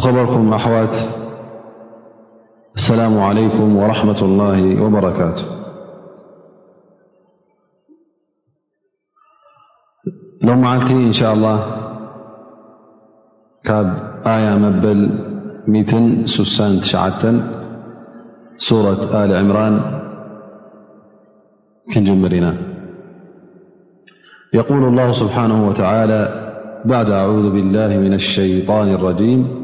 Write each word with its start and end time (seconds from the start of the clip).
خبركم 0.00 0.52
أحوت 0.54 0.96
السلام 2.76 3.20
عليكم 3.20 3.76
ورحمة 3.76 4.22
الله 4.22 4.82
وبركاته 4.82 5.44
لو 10.42 10.54
معلت 10.54 10.90
إن 10.90 11.12
شاء 11.12 11.34
الله 11.34 11.66
كاب 13.64 14.22
آية 14.26 14.54
مبل 14.58 15.00
مت 15.68 15.90
سسان 16.28 16.82
شع 16.82 17.10
سورة 18.58 19.24
آل 19.24 19.34
عمران 19.36 19.74
كنجمرنا 21.94 22.52
يقول 24.54 24.82
الله 24.84 25.12
سبحانه 25.12 25.68
وتعالى 25.68 26.20
بعد 26.84 27.10
أعوذ 27.10 27.50
بالله 27.50 27.88
من 27.98 28.12
الشيطان 28.14 28.88
الرجيم 28.94 29.63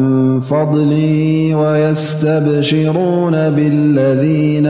ويستبشرون 0.51 3.31
بالذين 3.55 4.67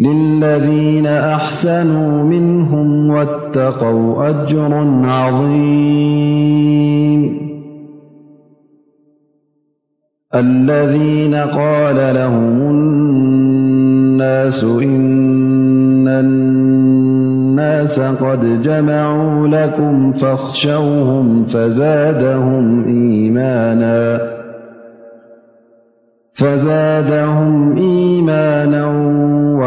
للذين 0.00 1.06
أحسنوا 1.06 2.24
منهم 2.24 3.10
واتقوا 3.10 4.28
أجر 4.28 4.74
عظيم 5.04 7.50
الذين 10.34 11.34
قال 11.34 12.14
لهم 12.14 12.60
الناس 12.70 14.64
إن 14.64 16.08
الناس 16.08 18.00
قد 18.00 18.62
جمعوا 18.62 19.48
لكم 19.48 20.12
فاخشوهم 20.12 21.44
فزادهم 21.44 22.84
إيمانا 22.84 24.30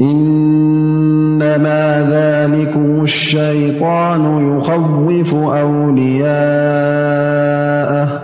إنما 0.00 2.06
ذلكم 2.10 3.00
الشيطان 3.02 4.56
يخوف 4.58 5.34
أولياءه 5.34 8.22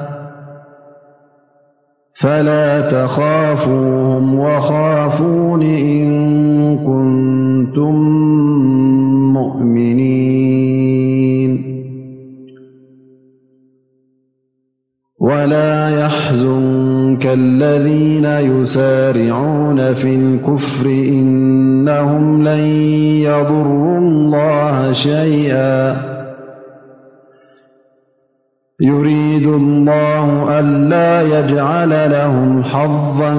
فلا 2.15 2.81
تخافوهم 2.91 4.39
وخافون 4.39 5.63
إن 5.63 6.09
كنتم 6.79 7.95
مؤمنين 9.33 11.69
ولا 15.21 15.89
يحز 16.05 16.45
كالذين 17.21 18.25
يسارعون 18.25 19.95
في 19.95 20.15
الكفر 20.15 20.87
وهم 21.89 22.43
لن 22.49 22.61
يضروا 23.29 23.99
الله 23.99 24.93
شيئا 24.93 25.97
يريد 28.81 29.47
الله 29.47 30.61
ألا 30.61 31.23
يجعل 31.23 32.11
لهم 32.11 32.63
حظا 32.63 33.35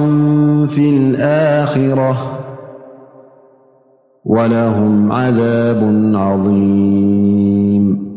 في 0.66 0.88
الآخرة 0.90 2.38
ولهم 4.24 5.12
عذاب 5.12 5.82
عظيم 6.14 8.10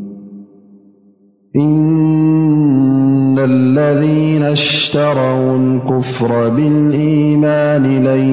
إالذين 3.44 4.44
اشتروا 4.44 5.58
الكفر 5.58 6.50
بالإيمان 6.50 7.84
لن 8.04 8.28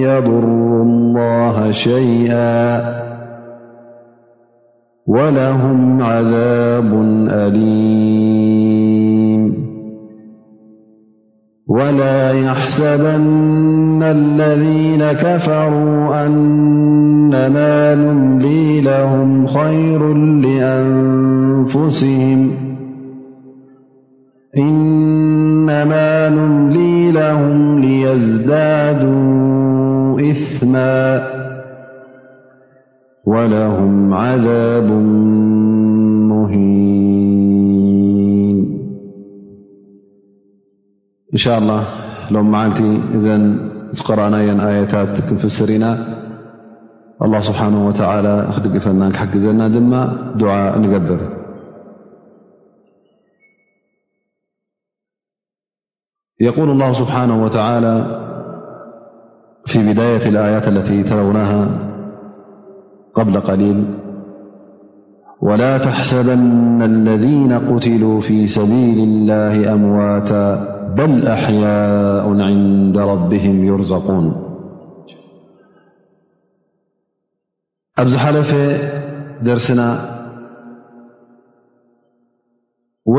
يضروا 0.00 0.82
الله 0.84 1.70
شيئا 1.70 2.82
ولهم 5.06 6.02
عذاب 6.02 6.94
أليم 7.28 9.68
ولا 11.68 12.32
يحسبن 12.32 13.98
الذين 14.02 15.12
كفروا 15.12 16.26
أن 16.26 17.52
ما 17.52 17.94
نملي 17.94 18.80
لهم 18.80 19.46
خير 19.46 20.14
لأنفسهم 20.14 22.67
إنما 24.56 26.28
نملي 26.28 27.12
لهم 27.12 27.78
ليزدادوا 27.80 30.20
إثما 30.30 31.28
ولهم 33.26 34.14
عذاب 34.14 34.84
مهين 36.32 36.88
إن 41.32 41.38
شاء 41.38 41.58
الله 41.58 41.82
لو 42.30 42.42
معلتي 42.42 43.00
إذا 43.14 43.54
قرأنا 44.06 44.36
أيا 44.40 44.68
آيتات 44.80 45.20
كنفسرينا 45.20 46.18
الله 47.22 47.40
سبحانه 47.40 47.86
وتعالى 47.88 48.46
خدج 48.52 48.78
فناك 48.78 49.16
حجزنا 49.16 49.68
دما 49.68 50.32
دعاء 50.40 50.78
نجبر 50.78 51.18
يقول 56.40 56.70
الله 56.70 56.92
سبحانه 56.92 57.44
وتعالى 57.44 58.24
في 59.66 59.92
بداية 59.92 60.28
الآيات 60.28 60.68
التي 60.68 61.02
تروناها 61.02 61.68
قبل 63.14 63.40
قليل 63.40 63.84
ولا 65.42 65.78
تحسبن 65.78 66.82
الذين 66.82 67.52
قتلوا 67.58 68.20
في 68.20 68.46
سبيل 68.46 68.98
الله 68.98 69.72
أمواتا 69.72 70.74
بل 70.96 71.26
أحياء 71.28 72.40
عند 72.40 72.96
ربهم 72.98 73.64
يرزقون 73.64 74.36
أبزحلف 77.98 78.54
درسنا 79.42 80.18
و 83.06 83.18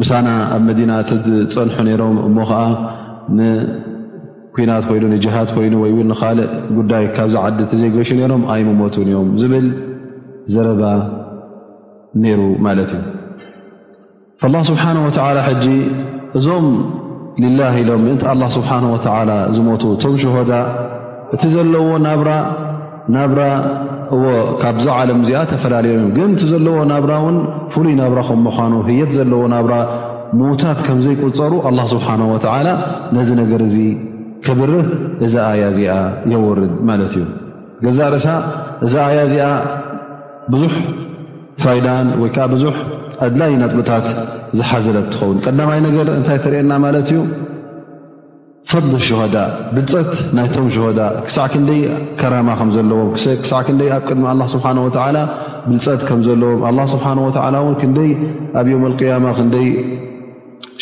ምሳና 0.00 0.28
ኣብ 0.54 0.60
መዲና 0.68 0.92
ቲፀንሑ 1.08 1.78
ነሮም 1.88 2.16
እሞ 2.26 2.36
ከዓ 2.50 2.60
ንኩናት 3.38 4.84
ኮይኑ 4.88 5.02
ንጅሃድ 5.12 5.48
ኮይኑ 5.56 5.74
ወይል 5.82 5.98
ንካልእ 6.10 6.48
ጉዳይ 6.78 7.04
ካብ 7.16 7.28
ዝዓዲ 7.34 7.58
ዘይገሹ 7.82 8.08
ነሮም 8.20 8.42
ኣይ 8.54 8.60
ምሞትን 8.68 9.08
እዮም 9.12 9.28
ዝብል 9.42 9.66
ዘረባ 10.54 10.82
ነይሩ 12.24 12.40
ማለት 12.66 12.90
እዩ 12.98 13.04
ላ 14.54 14.58
ስብሓነ 14.70 14.96
ወተ 15.06 15.18
ሕጂ 15.48 15.64
እዞም 16.38 16.66
ልላህ 17.42 17.74
ኢሎም 17.82 18.02
ምእንቲ 18.06 18.24
ኣላ 18.32 18.42
ስብሓ 18.58 18.70
ወተ 18.96 19.06
ዝሞቱ 19.56 19.82
ቶም 20.02 20.14
ሸሆዳ 20.22 20.52
እቲ 21.34 21.42
ዘለዎ 21.54 21.88
ናብራ 22.06 22.30
ናብራ 23.12 23.40
እዎ 24.14 24.26
ካብዛ 24.62 24.86
ዓለም 24.98 25.18
እዚኣ 25.24 25.40
ተፈላለዮም 25.50 26.04
እዩ 26.06 26.10
ግን 26.18 26.30
እቲ 26.36 26.42
ዘለዎ 26.52 26.76
ናብራ 26.92 27.12
እውን 27.22 27.36
ፍሉይ 27.72 27.94
ናብራ 28.00 28.18
ከም 28.28 28.40
ምዃኑ 28.46 28.72
ህየት 28.88 29.10
ዘለዎ 29.18 29.42
ናብራ 29.54 29.74
ሞታት 30.40 30.78
ከምዘይቁፀሩ 30.86 31.52
ኣላ 31.68 31.78
ስብሓን 31.94 32.22
ወተዓላ 32.32 32.68
ነዚ 33.16 33.28
ነገር 33.42 33.60
እዚ 33.68 33.76
ክብርህ 34.46 34.86
እዛ 35.26 35.34
ኣያ 35.50 35.64
እዚኣ 35.74 35.94
የወርድ 36.32 36.72
ማለት 36.90 37.12
እዩ 37.18 37.24
ገዛ 37.84 38.00
ርእሳ 38.14 38.28
እዛ 38.86 38.94
ኣያ 39.10 39.18
እዚኣ 39.28 39.46
ብዙሕ 40.54 40.74
ፋይዳን 41.64 42.08
ወይከዓ 42.22 42.46
ብዙሕ 42.54 42.74
ኣድላይ 43.26 43.52
ነጥብታት 43.62 44.06
ዝሓዘለት 44.58 45.06
እትኸውን 45.08 45.38
ቀዳማይ 45.46 45.80
ነገር 45.88 46.06
እንታይ 46.18 46.38
ተርአየና 46.44 46.72
ማለት 46.84 47.06
እዩ 47.12 47.18
ፈሊ 48.72 48.92
ሸሆዳ 49.06 49.36
ብልፀት 49.74 50.12
ናይቶም 50.36 50.66
ሸሆዳ 50.74 51.00
ክሳዕ 51.24 51.46
ክንደይ 51.52 51.80
ከራማ 52.20 52.50
ከም 52.60 52.68
ዘለዎም 52.76 53.08
ክሳዕ 53.42 53.60
ክንደይ 53.66 53.88
ኣብ 53.96 54.02
ቅድሚ 54.08 54.22
ኣላ 54.30 54.42
ስብሓንወላ 54.54 55.18
ብልፀት 55.68 56.00
ከም 56.08 56.20
ዘለዎም 56.26 56.62
ኣ 56.68 56.86
ስብሓ 56.94 57.06
ወ 57.24 57.28
ን 57.56 57.74
ክንደይ 57.80 58.10
ኣብ 58.60 58.66
ዮም 58.72 58.84
ልቅያማ 58.92 59.26
ክንደይ 59.38 59.68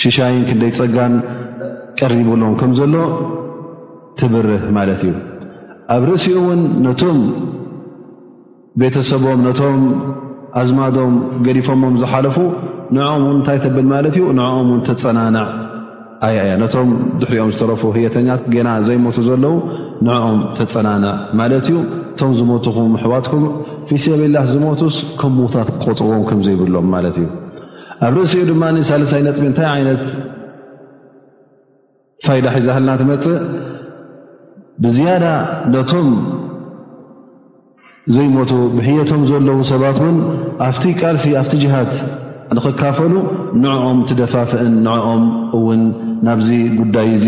ሽሻይን 0.02 0.44
ክንደይ 0.50 0.72
ፀጋን 0.78 1.14
ቀሪብሎዎም 2.00 2.54
ከም 2.60 2.70
ዘሎ 2.78 2.94
ትብርህ 4.20 4.62
ማለት 4.78 5.02
እዩ 5.08 5.16
ኣብ 5.96 6.02
ርእሲኡ 6.10 6.36
እውን 6.44 6.62
ነቶም 6.86 7.18
ቤተሰቦም 8.80 9.40
ነቶም 9.48 9.80
ኣዝማዶም 10.60 11.14
ገሊፎሞም 11.48 11.94
ዝሓለፉ 12.04 12.36
ንዕኦም 12.96 13.22
ውን 13.26 13.36
እንታይ 13.40 13.58
ተብል 13.66 13.86
ማለት 13.94 14.14
እዩ 14.20 14.24
ንኦምውን 14.38 14.80
ተፀናንዕ 14.86 15.46
ኣያያ 16.26 16.50
ነቶም 16.62 16.90
ድሕሪኦም 17.20 17.48
ዝተረፉ 17.54 17.82
ሂየተኛ 17.96 18.28
ገና 18.54 18.68
ዘይሞቱ 18.88 19.16
ዘለዉ 19.28 19.54
ንዕኦም 20.06 20.36
ተፀናንዕ 20.56 21.10
ማለት 21.40 21.64
እዩ 21.70 21.76
እቶም 22.14 22.32
ዝሞትኹም 22.38 22.92
ሕዋትኩም 23.02 23.44
ፊሰቤላስ 23.88 24.46
ዝሞቱስ 24.54 24.96
ከምዉታት 25.20 25.68
ክቆፅርዎም 25.76 26.22
ከም 26.28 26.40
ዘይብሎም 26.48 26.86
ማለት 26.94 27.16
እዩ 27.22 27.26
ኣብ 28.08 28.14
ርእሲኡ 28.18 28.42
ድማ 28.50 28.64
ሳልሳይ 28.90 29.22
ነጥ 29.28 29.36
እንታይ 29.46 29.68
ዓይነት 29.74 30.04
ፋይዳ 32.26 32.46
ሒዛ 32.58 32.68
ሃለና 32.76 32.90
ትመፅእ 33.00 33.40
ብዝያዳ 34.84 35.24
ነቶም 35.74 36.08
ዘይሞቱ 38.14 38.52
ብህየቶም 38.76 39.22
ዘለዉ 39.32 39.58
ሰባት 39.72 39.98
እውን 40.04 40.16
ኣብቲ 40.68 40.84
ቃልሲ 41.02 41.26
ኣብቲ 41.42 41.52
ጅሃት 41.64 41.92
ንኽካፈሉ 42.58 43.12
ንኦም 43.64 43.98
ትደፋፍእን 44.08 44.72
ንኦምእውን 44.86 45.82
ናብዚ 46.26 46.50
ጉዳይ 46.80 47.08
እዚ 47.16 47.26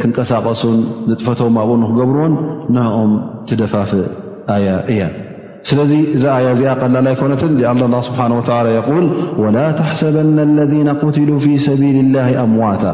ክንቀሳቐሱን 0.00 0.76
ዝጥፈቶም 1.10 1.54
ኣብኡንክገብርዎን 1.62 2.34
ንኦም 2.76 3.12
ትደፋፍእ 3.48 4.06
ኣያ 4.54 4.68
እያ 4.94 5.02
ስለዚ 5.68 5.92
እዛ 6.16 6.24
ኣያ 6.38 6.48
እዚኣ 6.56 6.72
ቀላል 6.82 7.06
ኣይኮነትን 7.12 7.52
ላ 7.94 7.98
ስብሓ 8.08 8.20
ወ 8.38 8.42
የል 8.76 9.06
ወላ 9.42 9.56
ተሓሰበና 9.80 10.38
ለذና 10.58 10.88
ቁትሉ 11.02 11.28
ፊ 11.44 11.56
ሰቢል 11.66 11.98
ላ 12.16 12.26
ኣምዋታ 12.44 12.84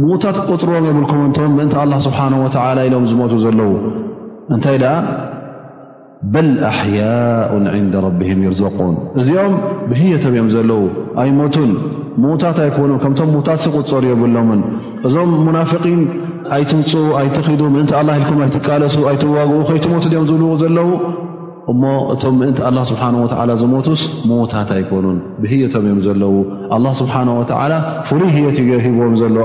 ምዉታት 0.00 0.38
ቁፅርዎም 0.52 0.86
የብልኩምእንቶም 0.90 1.52
ምእንታ 1.58 1.76
ኣላ 1.84 1.92
ስብሓ 2.06 2.20
ወተላ 2.44 2.78
ኢሎም 2.88 3.04
ዝሞቱ 3.10 3.34
ዘለዉ 3.44 3.72
እንታይ 4.54 4.78
ኣ 4.94 4.96
በል 6.34 6.48
ኣሕያء 6.68 7.50
ን 7.64 7.88
ረብም 8.04 8.38
ይርዘቁን 8.46 8.94
እዚኦም 9.20 9.54
ብህየቶብ 9.90 10.32
እዮም 10.36 10.48
ዘለዉ 10.54 10.80
ኣይሞቱን 11.22 11.70
ሞዉታት 12.22 12.58
ኣይኮኑን 12.64 12.98
ከምቶም 13.02 13.28
ሞዉታት 13.34 13.58
ስቁፆር 13.64 14.04
የብሎምን 14.10 14.62
እዞም 15.08 15.30
ሙናፍን 15.48 16.00
ኣይትውፅ 16.56 16.92
ኣይትኺዱ 17.20 17.60
ምእን 17.74 17.88
ኢልኩም 18.14 18.40
ኣይትቃለሱ 18.46 18.96
ኣይትዋግኡ 19.12 19.60
ከይትሞት 19.70 20.04
ኦም 20.22 20.26
ዝል 20.30 20.44
ዘለዉ 20.64 20.88
እሞ 21.72 21.82
እቶም 22.14 22.34
ምእን 22.40 22.82
ስብሓ 22.92 23.02
ወ 23.22 23.26
ዝሞቱስ 23.62 24.02
ሞዉታት 24.32 24.68
ኣይኮኑን 24.78 25.20
ብህየቶብ 25.44 25.84
እዮም 25.88 26.00
ዘለዉ 26.08 26.34
ስብሓ 27.02 27.14
ፍሉይ 28.10 28.30
ሂየት 28.38 28.58
ር 28.76 28.82
ሂብዎም 28.88 29.14
ዘለዉ 29.22 29.44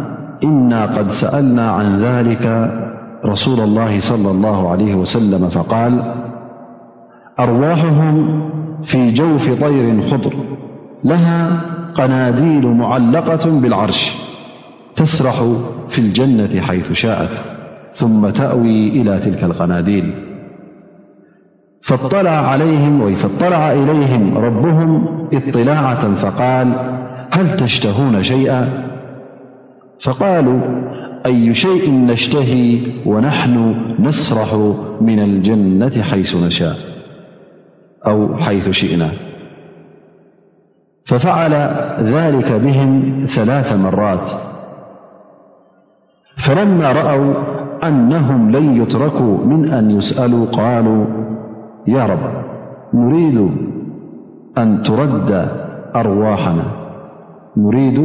إنا 0.43 0.85
قد 0.97 1.11
سألنا 1.11 1.71
عن 1.71 1.99
ذلك 2.03 2.71
رسول 3.25 3.59
الله- 3.59 3.99
صلى 4.11 4.31
الله 4.31 4.69
عليه 4.71 4.95
وسلم- 4.95 5.49
فقال 5.55 6.13
أرواحهم 7.39 8.41
في 8.83 9.11
جوف 9.11 9.61
طير 9.63 10.01
خضر 10.01 10.33
لها 11.03 11.61
قناديل 11.93 12.67
معلقة 12.67 13.49
بالعرش 13.49 14.15
تسرح 14.95 15.35
في 15.89 15.99
الجنة 15.99 16.61
حيث 16.61 16.91
شاءت 16.93 17.29
ثم 17.93 18.29
تأوي 18.29 18.87
إلى 19.01 19.19
تلك 19.19 19.43
القناديل 19.43 20.13
فاطلع 21.81 22.55
إليهم 23.73 24.37
ربهم 24.37 25.05
اطلاعة 25.33 26.15
فقال 26.15 26.73
هل 27.31 27.57
تشتهون 27.57 28.23
شيئا 28.23 28.90
فقالوا 30.01 30.59
أي 31.25 31.53
شيء 31.53 31.93
نشتهي 32.05 32.81
ونحن 33.05 33.75
نسرح 33.99 34.53
من 35.01 35.19
الجنة 35.19 36.01
حيث 36.03 36.43
نشاء 36.43 36.75
أو 38.07 38.35
حيث 38.37 38.69
شئنا 38.69 39.09
ففعل 41.05 41.53
ذلك 42.13 42.51
بهم 42.51 43.23
ثلاث 43.27 43.75
مرات 43.75 44.29
فلما 46.37 46.91
رأوا 46.91 47.33
أنهم 47.87 48.51
لن 48.51 48.81
يتركوا 48.81 49.37
من 49.45 49.69
أن 49.69 49.91
يسألوا 49.91 50.45
قالوا 50.45 51.05
يا 51.87 52.05
رب 52.05 52.43
نريد 52.93 53.49
أن 54.57 54.83
ترد 54.83 55.47
أرواحنا 55.95 56.80
نريد 57.57 57.97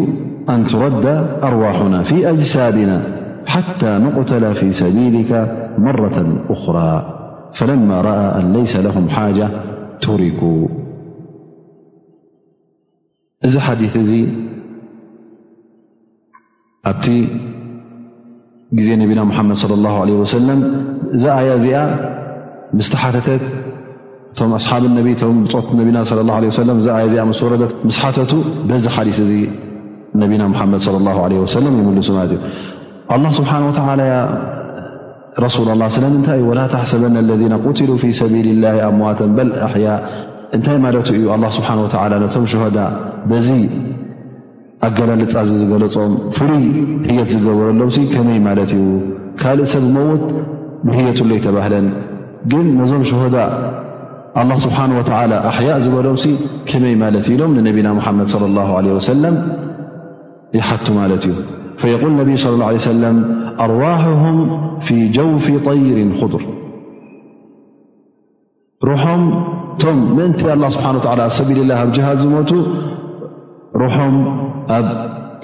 أن 0.48 0.66
ترد 0.66 1.06
أرواحنا 1.44 2.02
في 2.02 2.30
أجسادنا 2.30 3.02
حتى 3.46 3.98
نقتل 3.98 4.54
في 4.54 4.72
سبيلك 4.72 5.32
مرة 5.78 6.44
أخرى 6.50 7.12
فلما 7.54 8.00
رأى 8.00 8.42
أن 8.42 8.52
ليس 8.52 8.76
لهم 8.76 9.08
حاجة 9.08 9.50
تركوا 10.00 10.68
إذ 13.44 13.58
حدث 13.58 13.96
ي 13.96 14.28
أبت 16.86 17.10
جز 18.72 18.90
نبنا 18.90 19.24
محمد 19.24 19.54
صلى 19.56 19.74
الله 19.74 20.00
عليه 20.00 20.14
وسلم 20.14 20.88
زأي 21.12 21.58
ز 21.60 21.66
مستحثتت 22.74 23.40
እቶም 24.38 24.50
ኣስሓብ 24.56 24.84
ነ 24.94 25.00
ብፅት 25.04 25.68
ነና 25.76 25.98
ሰ 26.08 26.12
ዝኣየ 26.86 27.04
ዚኣ 27.12 27.22
ምስ 27.28 27.38
ወረዶት 27.44 27.70
ምስሓተቱ 27.88 28.32
በዚ 28.68 28.84
ሓዲስ 28.96 29.18
እዚ 29.22 29.30
ነቢና 30.22 30.42
ሓመድ 30.58 30.82
ለ 31.34 31.44
ሰለም 31.54 31.76
ይምልሱ 31.80 32.08
ማለት 32.18 32.32
እዩ 33.16 33.22
ስብሓ 33.38 33.52
ወ 33.66 33.94
ረሱላ 35.44 35.82
ስለ 35.96 36.04
ንታይ 36.16 36.38
እዩ 36.42 36.50
ላ 36.58 36.64
ታሓሰበና 36.74 37.16
ለና 37.28 37.54
ቁትሉ 37.70 37.88
ፊ 38.02 38.12
ሰቢል 38.20 38.48
ላ 38.64 38.74
ኣምዋተ 38.90 39.20
በል 39.38 39.50
ኣያ 39.68 39.86
እንታይ 40.58 40.78
ማለት 40.84 41.08
እዩ 41.16 41.24
ስብሓ 41.56 41.68
ነቶም 42.24 42.44
ሸሆዳ 42.54 42.78
በዚ 43.32 43.48
ኣገላልፃ 44.90 45.34
ዝገለፆም 45.52 46.12
ፍሉይ 46.40 46.66
ህየት 47.08 47.30
ዝገበረሎም 47.36 47.90
ከመይ 48.14 48.38
ማለት 48.50 48.72
እዩ 48.80 48.84
ካልእ 49.42 49.70
ሰብ 49.74 49.86
መወት 49.96 50.26
ብሂየትሎ 50.86 51.30
ይተባህለን 51.40 51.88
ግን 52.52 52.66
ነዞም 52.82 53.02
ሸሆዳ 53.12 53.36
له 54.48 54.56
ስሓه 54.64 54.78
ኣያእ 55.56 55.78
ዝበሎም 55.84 56.16
ከመይ 56.68 56.94
ማለት 57.02 57.26
ኢሎም 57.34 57.50
ነና 57.56 57.68
መድ 58.18 58.26
صى 58.34 58.38
لله 58.44 58.68
ه 58.76 58.80
ለ 59.24 59.26
ይሓቱ 60.58 60.86
ማለት 61.00 61.22
እዩ 61.28 61.32
ق 62.02 62.04
ነብ 62.18 62.28
صى 62.44 62.48
عه 62.68 62.76
ሰ 62.86 62.88
ኣርዋحه 63.64 64.24
ف 64.86 64.88
وፊ 65.34 65.46
طይር 65.66 65.98
ድር 66.32 66.44
رም 68.90 69.22
እቶም 69.74 69.98
ምእን 70.16 70.32
ه 70.64 70.64
ሓ 70.84 70.86
ኣ 71.26 71.28
ሰቢል 71.38 71.60
ላ 71.70 71.72
ኣ 71.82 71.86
ሃዝ 72.06 72.18
ዝሞቱ 72.24 72.50
رም 73.84 74.14
ኣብ 74.78 74.86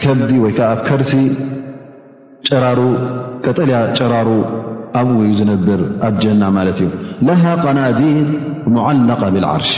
ከዲ 0.03 0.31
ወይዓ 0.45 0.59
ኣ 0.71 0.73
ከርሲ 0.87 1.13
ቀጠያ 3.45 3.75
ጨራሩ 3.99 4.29
ኣብ 5.01 5.09
ዝነብር 5.39 5.81
ኣ 6.07 6.09
ጀና 6.23 6.43
ማት 6.57 6.79
እዩ 6.85 6.89
ሃ 7.41 7.51
ቀናዲድ 7.65 8.29
ሙዓለቀ 8.75 9.21
ብዓርሽ 9.35 9.71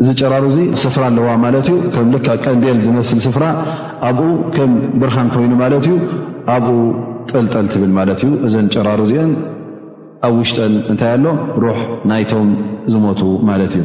እዚ 0.00 0.08
ጨራሩ 0.20 0.44
ዙ 0.56 0.58
ስፍራ 0.82 1.02
ኣለዋ 1.10 1.26
ማለት 1.44 1.66
እዩ 1.70 1.76
ከም 1.94 2.06
ል 2.14 2.18
ቀንቤል 2.44 2.78
ዝመስል 2.86 3.18
ስፍራ 3.26 3.44
ኣብኡ 4.08 4.26
ከም 4.56 4.72
ብርሃን 5.02 5.28
ኮይኑ 5.34 5.52
ማለት 5.62 5.84
እዩ 5.88 5.94
ኣብኡ 6.54 6.76
ጠልጠል 7.30 7.66
ትብል 7.72 7.92
ማለት 7.98 8.20
እዩ 8.26 8.32
እዘን 8.46 8.66
ጨራሩ 8.74 9.00
እዚአን 9.08 9.30
ኣብ 10.26 10.34
ውሽጠን 10.40 10.74
እንታይ 10.92 11.12
ኣሎ 11.16 11.26
ሩሕ 11.64 11.80
ናይቶም 12.10 12.48
ዝሞቱ 12.94 13.22
ማለት 13.50 13.74
እዩ 13.80 13.84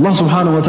لላ 0.00 0.10
ስብሓه 0.22 0.42
ወተ 0.56 0.68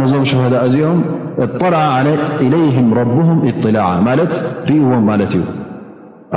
ነዞም 0.00 0.24
ሸዳ 0.30 0.54
እዚኦም 0.68 1.00
እልዓ 1.44 1.84
ለይም 2.06 2.88
ረብም 3.00 3.30
ላع 3.76 3.88
ማለት 4.08 4.32
ርእዎም 4.70 5.02
ማለት 5.10 5.32
እዩ 5.40 5.44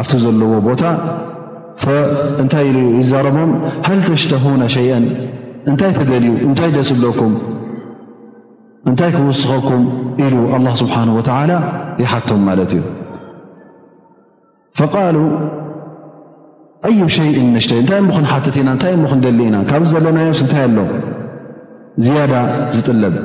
ኣብቲ 0.02 0.12
ዘለዎ 0.24 0.54
ቦታ 0.70 0.82
እታይ 2.44 2.68
ይዛረቦም 3.00 3.50
ሃ 3.88 3.90
ተሽተهነ 4.08 4.62
ሸአን 4.76 5.06
እንታይ 5.70 5.92
ተደልዩ 5.98 6.32
እታይ 6.52 6.72
ደፅለኩም 6.78 7.34
እንታይ 8.90 9.10
ክውስኸኩም 9.16 9.84
ሉ 10.34 10.36
لله 10.56 10.74
ስብሓه 10.82 11.04
و 11.18 11.20
ይሓቶም 12.02 12.42
ማለት 12.48 12.72
እዩ 12.78 12.82
ቃሉ 14.94 15.18
ኣዩ 16.88 16.98
ሸይ 17.18 17.30
ሽተ 17.66 17.72
እታይ 17.84 18.00
ክንሓትት 18.16 18.56
ኢና 18.62 18.70
እታይ 18.78 18.94
ክንደሊ 19.12 19.40
ኢና 19.50 19.56
ካብዘለናዮምስ 19.70 20.42
ንታይ 20.46 20.64
ኣሎ 20.68 20.78
ዝያዳ 22.06 22.34
ዝጥለብ 22.76 23.16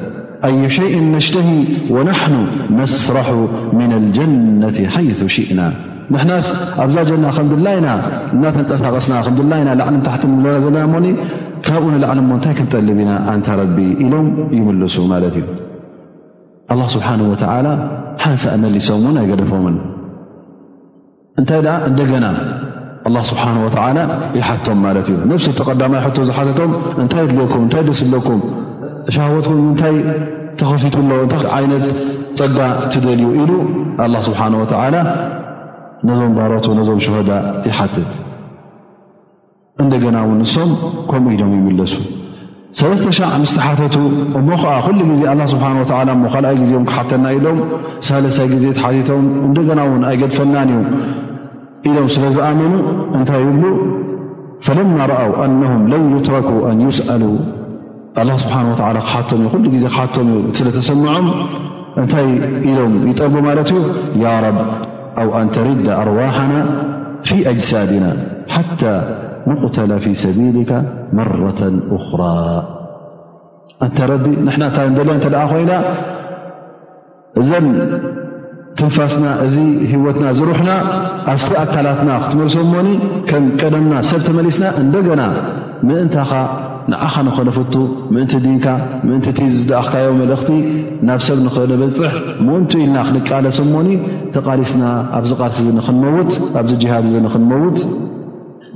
ኣይ 0.48 0.56
ሸء 0.76 0.90
ሽተሂ 1.24 1.48
وናኑ 1.94 2.32
ነስራح 2.78 3.28
ن 3.78 3.80
لጀነት 4.04 4.76
ይث 4.84 5.20
ሽእና 5.34 5.60
ንና 6.12 6.30
ኣብዛ 6.82 6.96
ና 7.24 7.26
ከ 7.36 7.40
ላኢና 7.66 7.88
እናተቀሳቀስና 8.34 9.14
ላና 9.50 9.68
ዕሊታ 9.90 10.08
ና 10.44 10.54
ዘለና 10.64 10.86
ካብኡ 11.66 11.84
ንላዕሊ 11.94 12.20
ሞ 12.30 12.32
እታይ 12.38 12.54
ክንጠልብ 12.58 12.98
ኢና 13.04 13.10
ንታ 13.38 13.48
ረቢ 13.60 13.76
ኢሎም 14.04 14.26
ይምልሱ 14.56 14.96
ማት 15.12 15.24
እዩ 15.30 15.36
ل 16.78 16.82
ስብሓه 16.94 17.20
و 17.32 17.36
ሓሳ 18.24 18.42
ኣመሊሶም 18.56 19.04
ን 19.14 19.16
ኣይገደፎምን 19.24 19.76
እንታይ 21.40 21.60
እንደገና 21.90 22.26
ስሓه 23.30 23.48
ይሓቶም 24.40 24.78
ማለት 24.86 25.06
እዩ 25.12 25.16
ነሲ 25.30 25.46
ተቀዳማ 25.60 25.94
ዝሓተቶም 26.30 26.72
እታይ 27.04 27.24
ድኩ 27.36 27.54
እታይ 27.68 27.82
ደስ 27.88 28.00
ለኩም 28.16 28.40
ሻወትኩም 29.14 29.58
ምንታይ 29.66 29.94
ተኸፊቱ 30.60 30.94
ኣለ 31.02 31.10
እታ 31.24 31.34
ዓይነት 31.56 31.84
ፀጋ 32.38 32.58
ትደልዩ 32.92 33.26
ኢሉ 33.42 33.50
ስብሓ 34.28 34.40
ነዞም 36.08 36.30
ባሮቶ 36.36 36.66
ዞም 36.88 37.00
ሸሆዳ 37.06 37.30
ይሓትት 37.68 38.10
እንደገና 39.82 40.16
ውን 40.28 40.38
ንሶም 40.42 40.70
ከምኡ 41.10 41.30
ኢዶም 41.34 41.50
ይመለሱ 41.58 41.92
ሰለስተ 42.78 43.08
ሻዕ 43.18 43.30
ምስተሓተቱ 43.42 43.96
እሞ 44.38 44.48
ከዓ 44.62 44.74
ኩሉ 44.86 45.08
ዜ 45.20 45.24
ስብሓ 45.52 45.66
ካኣይ 46.34 46.58
ዜ 46.70 46.82
ክሓተና 46.88 47.24
ኢሎም 47.36 47.60
ለሳ 48.26 48.38
ግዜ 48.52 48.64
ቶም 49.08 49.24
እንደና 49.46 49.80
ውን 49.90 50.04
ኣይገድፈናን 50.10 50.70
እዩ 50.76 50.80
ኢሎም 51.88 52.08
ስለዝኣመኑ 52.16 52.74
እንታይ 53.18 53.42
ይብሉ 53.46 53.64
ለማ 54.78 54.96
ረአው 55.12 55.32
ነም 55.60 55.82
ለን 55.92 56.04
ይትረኩ 56.18 56.50
ኣን 56.70 56.80
ይስأሉ 56.88 57.22
ስብሓን 58.42 58.68
ክሓቶም 59.06 59.40
ኩሉ 59.52 59.64
ጊዜ 59.74 59.84
ክሓቶም 59.94 60.28
ስለተሰምዖም 60.58 61.26
እንታይ 62.00 62.26
ኢሎም 62.70 62.94
ይጠርቡ 63.10 63.34
ማለት 63.48 63.68
እዩ 63.72 63.80
ያ 64.24 64.32
ብ 64.56 64.58
ኣ 65.20 65.22
ኣንተሪዳ 65.40 65.86
ኣርዋሓና 66.02 66.54
ፊ 67.28 67.30
أጅሳድና 67.52 68.04
ሓታ 68.54 68.82
ንቁተለ 69.48 69.90
ፊ 70.04 70.06
ሰቢልካ 70.22 70.70
መራة 71.18 71.60
أኽራ 71.96 72.20
እንተረዲ 73.86 74.26
ንና 74.46 74.62
ታ 74.76 74.86
ደልያ 74.96 75.14
እተ 75.20 75.26
ደ 75.34 75.44
ኮይና 75.50 75.72
እዘን 77.40 77.66
ትንፋስና 78.78 79.26
እዚ 79.46 79.56
ህወትና 79.92 80.26
ዝሩሕና 80.38 80.70
ኣብቲ 81.32 81.48
ኣካላትና 81.62 82.10
ክትመልሶምሞኒ 82.24 82.88
ከም 83.30 83.44
ቀደምና 83.62 83.94
ሰብ 84.10 84.20
ተመሊስና 84.28 84.66
እንደገና 84.82 85.22
ምእንታኻ 85.88 86.32
ንዓኻ 86.90 87.14
ንኸነፍቱ 87.26 87.74
ምእንቲ 88.14 88.32
ድንካ 88.44 88.66
ምእንቲ 89.08 89.26
እቲ 89.32 89.40
ዝድኣኽካዮም 89.56 90.14
መልእኽቲ 90.20 90.50
ናብ 91.08 91.20
ሰብ 91.26 91.38
ንኸነበፅሕ 91.46 92.12
ምእንቱ 92.46 92.70
ኢልና 92.84 92.96
ክንቃለሰሞኒ 93.08 93.88
ተቓሊስና 94.34 94.82
ኣብዚ 95.18 95.30
ቓርሲ 95.40 95.58
ንኽመውት 95.78 96.30
ኣብዚ 96.60 96.70
ጅሃድ 96.82 97.04
እ 97.08 97.12
ንኽንመውት 97.26 97.78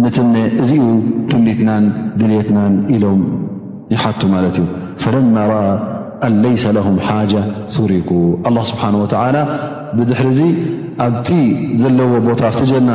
ንትነ 0.02 0.34
እዚዩ 0.62 0.84
ትምኒትናን 1.32 1.84
ግልትናን 2.20 2.74
ኢሎም 2.96 3.20
ይሓቱ 3.94 4.20
ማለት 4.34 4.54
እዩ 4.62 4.66
ፈለማ 5.02 5.34
ረአ 5.50 5.64
ኣንለይሰ 6.28 6.64
ለም 6.76 6.96
ሓጃ 7.06 7.32
ስሪኩ 7.76 8.10
ኣላ 8.50 8.56
ስብሓን 8.70 8.94
ወላ 9.02 9.36
ብድሕሪ 9.96 10.28
ዙ 10.38 10.42
ኣብቲ 11.06 11.30
ዘለዎ 11.82 12.10
ቦታ 12.28 12.42
ዝትጀና 12.58 12.90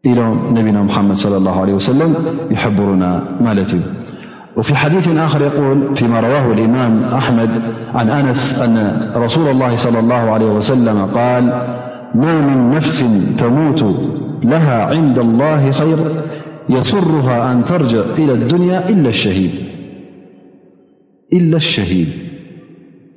أنبنا 0.03 0.83
محم-صلى 0.83 1.37
الله 1.37 1.61
عليه 1.61 1.75
وسلم 1.75 2.15
يحبن 2.51 3.03
الوفي 3.47 4.75
حديث 4.75 5.09
خر 5.19 5.41
يقول 5.43 5.97
فيما 5.97 6.21
رواه 6.21 6.53
الإمام 6.53 7.03
أحمد 7.05 7.51
عن 7.95 8.11
أنس 8.11 8.59
أن 8.59 9.01
رسول 9.17 9.51
الله 9.51 9.77
صلى 9.77 9.99
الله 9.99 10.31
عليه 10.35 10.47
وسلم 10.57 11.07
قال 11.07 11.45
ما 12.15 12.41
من 12.47 12.71
نفس 12.75 13.05
تموت 13.39 13.85
لها 14.43 14.85
عند 14.85 15.19
الله 15.19 15.71
خير 15.71 16.23
يصرها 16.69 17.53
أن 17.53 17.65
ترجع 17.65 18.03
إلى 18.19 18.33
الدنيا 18.33 18.89
إلا 18.89 19.09
الشهي 21.59 22.07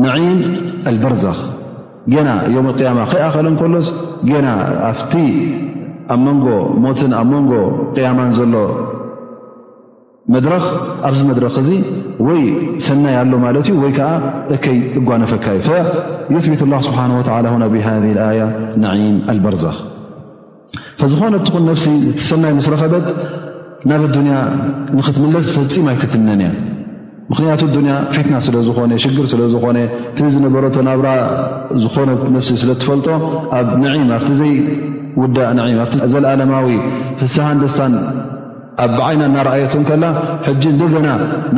ነ 0.00 0.04
በርዛ 1.02 1.24
ና 2.26 2.92
ማ 2.98 3.02
ከይኣኸለ 3.10 3.46
ንሎስ 3.54 3.88
ና 4.44 4.48
ኣቲ 4.90 5.12
ኣ 6.14 6.16
ን 6.22 6.36
ሞትን 6.84 7.12
ኣብ 7.18 7.26
መንጎ 7.34 7.52
ያማን 8.06 8.30
ዘሎ 8.38 8.54
መድረኽ 10.34 10.64
ኣብዚ 11.08 11.20
መድረኽ 11.30 11.54
እዚ 11.62 11.70
ወይ 12.28 12.40
ሰናይ 12.86 13.14
ኣሎ 13.20 13.32
ማለት 13.44 13.68
እዩ 13.72 13.76
ወይ 13.84 13.92
ከዓ 13.98 14.10
ይ 14.74 14.78
እጓነፈካ 14.98 15.44
እዩ 15.60 15.70
ዩፍቢት 16.34 16.60
ስብሓ 16.88 16.98
ብ 17.76 17.78
ኣ 17.94 18.00
ም 18.76 19.40
በርዛኽ 19.46 19.78
ዝኾነ 21.12 21.34
ትኹን 21.46 21.62
ነሲ 21.68 21.84
ሰናይ 22.30 22.52
ስ 22.66 22.68
ረኸበት 22.72 23.06
ናብ 23.90 24.02
ዱንያ 24.14 24.34
ንክትመለስ 24.98 25.46
ፈፂም 25.54 25.86
ኣይትትነን 25.92 26.40
እያ 26.42 26.50
ምኽንያቱ 27.30 27.62
ዱንያ 27.76 27.92
ፊትና 28.14 28.36
ስለዝኾነ 28.46 28.92
ሽግር 29.02 29.26
ስለዝኾነ 29.32 29.76
እ 30.26 30.30
ዝነበረቶ 30.34 30.76
ናብራ 30.88 31.08
ዝኾነ 31.82 32.08
ነፍሲ 32.36 32.50
ስለ 32.62 32.70
ትፈልጦ 32.82 33.08
ኣብ 33.58 33.68
ንዒም 33.82 34.08
ኣብቲ 34.16 34.30
ዘይ 34.40 34.52
ውዳእ 35.22 35.50
ንዒም 35.58 35.92
ዘለኣለማዊ 36.12 36.68
ፍሳሓን 37.20 37.60
ደስታን 37.62 37.94
ኣብ 38.84 38.90
ብዓይና 38.98 39.22
እናረኣየቶን 39.30 39.84
ከላ 39.90 40.04
ሕጂ 40.46 40.62
እንደገና 40.74 41.08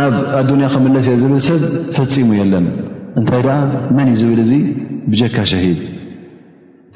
ናብ 0.00 0.14
ኣዱኒያ 0.40 0.68
ክምለስ 0.74 1.06
እየ 1.12 1.16
ዝብል 1.22 1.42
ሰብ 1.48 1.62
ፈፂሙ 1.98 2.30
የለን 2.40 2.66
እንታይ 3.20 3.42
ደኣ 3.48 3.58
መን 3.96 4.06
እዩ 4.12 4.16
ዝብል 4.22 4.40
እዙ 4.44 4.52
ብጀካ 5.10 5.36
ሸሂድ 5.52 5.80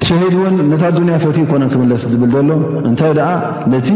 ሸሂድ 0.07 0.33
እውን 0.39 0.55
ነታ 0.71 0.83
ኣዱንያ 0.93 1.15
ፈት 1.25 1.37
ኮነን 1.51 1.71
ክምለስ 1.73 2.05
ዝብል 2.13 2.31
ዘሎ 2.37 2.51
እንታይ 2.89 3.13
ደኣ 3.19 3.29
ነቲ 3.73 3.89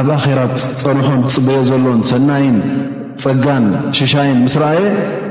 ኣብ 0.00 0.08
ኣኼራት 0.18 0.56
ፀንሖን 0.84 1.20
ትፅበየ 1.26 1.58
ዘሎን 1.72 1.98
ሰናይን 2.12 2.56
ፀጋን 3.22 3.64
ሽሻይን 3.98 4.38
ምስ 4.44 4.54
ረአየ 4.62 4.84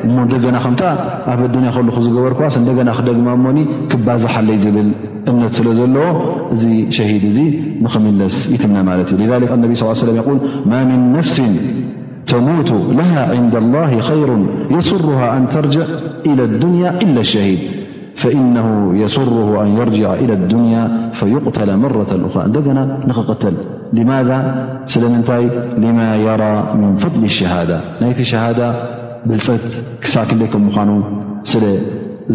እሞ 0.07 0.15
ደገና 0.33 0.55
ከምታ 0.65 0.81
ኣብ 1.31 1.39
ኣዱንያ 1.47 1.69
ከሉ 1.75 1.87
ክዝገበር 1.95 2.33
ክዋስ 2.37 2.55
እንደገና 2.61 2.89
ክደግማ 2.99 3.27
እሞኒ 3.37 3.57
ክባዝሓለይ 3.91 4.57
ዝብል 4.63 4.89
እምነት 5.31 5.53
ስለ 5.59 5.67
ዘለዎ 5.79 6.07
እዚ 6.55 6.63
ሸሂድ 6.97 7.23
እዙ 7.31 7.37
ንኽምለስ 7.83 8.37
ይትምና 8.53 8.77
ማለት 8.89 9.09
እዩ 9.17 9.29
ኣነቢ 9.57 9.71
ስ 9.83 10.03
ለ 10.09 10.17
ይል 10.19 10.41
ማ 10.71 10.81
ምን 10.89 11.01
ነፍሲ 11.17 11.37
ተሙቱ 12.31 12.69
ለሃ 12.97 13.11
ዕንዳላ 13.39 13.75
ይሩ 13.99 14.31
የስሩሃ 14.75 15.21
ኣን 15.37 15.45
ተርጅዕ 15.55 15.87
ኢላ 16.31 16.39
ዱንያ 16.63 16.85
ኢላ 17.05 17.15
ሸሂድ 17.35 17.61
فإنه 18.23 18.97
يسره 18.97 19.63
أن 19.63 19.67
يرجع 19.67 20.13
إلى 20.13 20.33
الدنيا 20.33 21.09
فيقتل 21.13 21.77
مرة 21.77 22.07
أخرىدنا 22.27 23.05
نقتل 23.07 23.53
لماذا 23.93 24.37
ل 24.97 25.01
من 25.03 25.23
لما 25.77 26.15
يرى 26.15 26.73
من 26.73 26.95
فضل 26.95 27.23
الشهادة 27.23 28.13
شهادة 28.13 28.69
ل 29.25 29.35
ككمن 29.35 29.59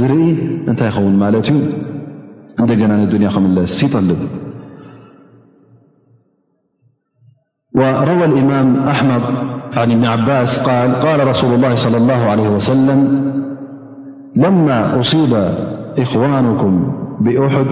ري 0.00 0.32
ن 0.68 0.90
ون 0.98 1.14
مالت 1.22 1.48
نا 2.58 2.98
الدنا 3.02 3.28
يطلب 3.84 4.20
روى 8.10 8.24
الإمام 8.24 8.68
أحم 8.88 9.08
عن 9.76 9.88
ابن 9.92 10.04
عباس 10.04 10.68
الال 10.68 11.26
رسول 11.28 11.54
الله 11.54 11.74
صلى 11.74 11.96
الله 11.96 12.20
عليه 12.30 12.48
وسلملماصي 12.48 15.26
إخوانكم 16.02 16.92
بأحد 17.20 17.66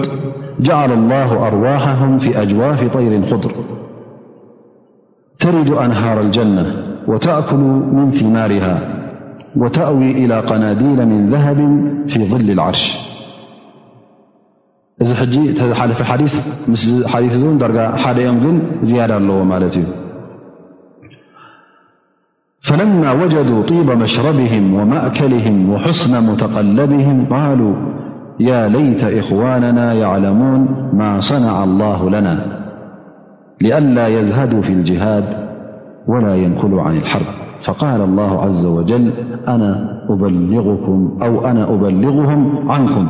جعل 0.59 0.91
الله 0.91 1.47
أرواحهم 1.47 2.19
في 2.19 2.41
أجواف 2.41 2.83
طير 2.93 3.25
خضر 3.25 3.51
ترد 5.39 5.69
أنهار 5.69 6.21
الجنة 6.21 6.83
وتأكل 7.07 7.57
من 7.93 8.11
ثمارها 8.11 8.93
وتأوي 9.55 10.11
إلى 10.11 10.39
قناديل 10.39 11.05
من 11.05 11.29
ذهب 11.29 11.89
في 12.07 12.25
ظل 12.27 12.49
العرش 12.51 13.07
ج 15.01 15.13
حديث 16.03 16.41
در 17.61 17.71
ح 18.03 18.07
م 18.09 18.45
ن 18.53 18.55
زيادة 18.89 19.17
الو 19.17 19.37
ملت 19.51 19.75
ي 19.81 19.85
فلما 22.67 23.09
وجدوا 23.21 23.59
طيب 23.69 23.89
مشربهم 24.03 24.63
ومأكلهم 24.79 25.55
وحسن 25.71 26.13
متقلبهم 26.29 27.17
الوا 27.43 27.75
يا 28.39 28.67
ليت 28.67 29.03
إخواننا 29.03 29.93
يعلمون 29.93 30.89
ما 30.93 31.19
صنع 31.19 31.63
الله 31.63 32.09
لنا 32.09 32.39
لألا 33.61 34.07
يزهدوا 34.07 34.61
في 34.61 34.73
الجهاد 34.73 35.23
ولا 36.07 36.35
ينكلوا 36.35 36.81
عن 36.81 36.97
الحرب 36.97 37.25
فقال 37.63 38.01
الله 38.01 38.41
عز 38.43 38.65
وجل 38.65 39.13
أو 41.21 41.45
أنا 41.47 41.73
أبلغهم 41.75 42.71
عنكم 42.71 43.07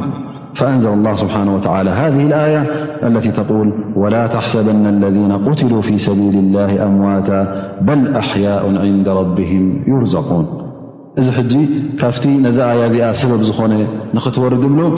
فأنزل 0.53 0.93
الله 0.93 1.13
سبحانه 1.15 1.55
وتعالى 1.55 1.89
هذه 1.89 2.25
الآية 2.27 2.61
التي 3.07 3.31
تقول 3.31 3.71
ولا 3.95 4.27
تحسبن 4.27 4.85
الذين 4.87 5.31
قتلوا 5.31 5.81
في 5.81 5.97
سبيل 5.97 6.33
الله 6.35 6.85
أمواتا 6.85 7.71
بل 7.81 8.15
أحياء 8.15 8.77
عند 8.77 9.07
ربهم 9.07 9.83
يرزقون 9.87 10.45
ذحجي 11.19 11.69
كفتي 11.99 12.37
نزيا 12.37 13.11
سببخن 13.11 13.87
نقتورد 14.13 14.59
بلو 14.59 14.97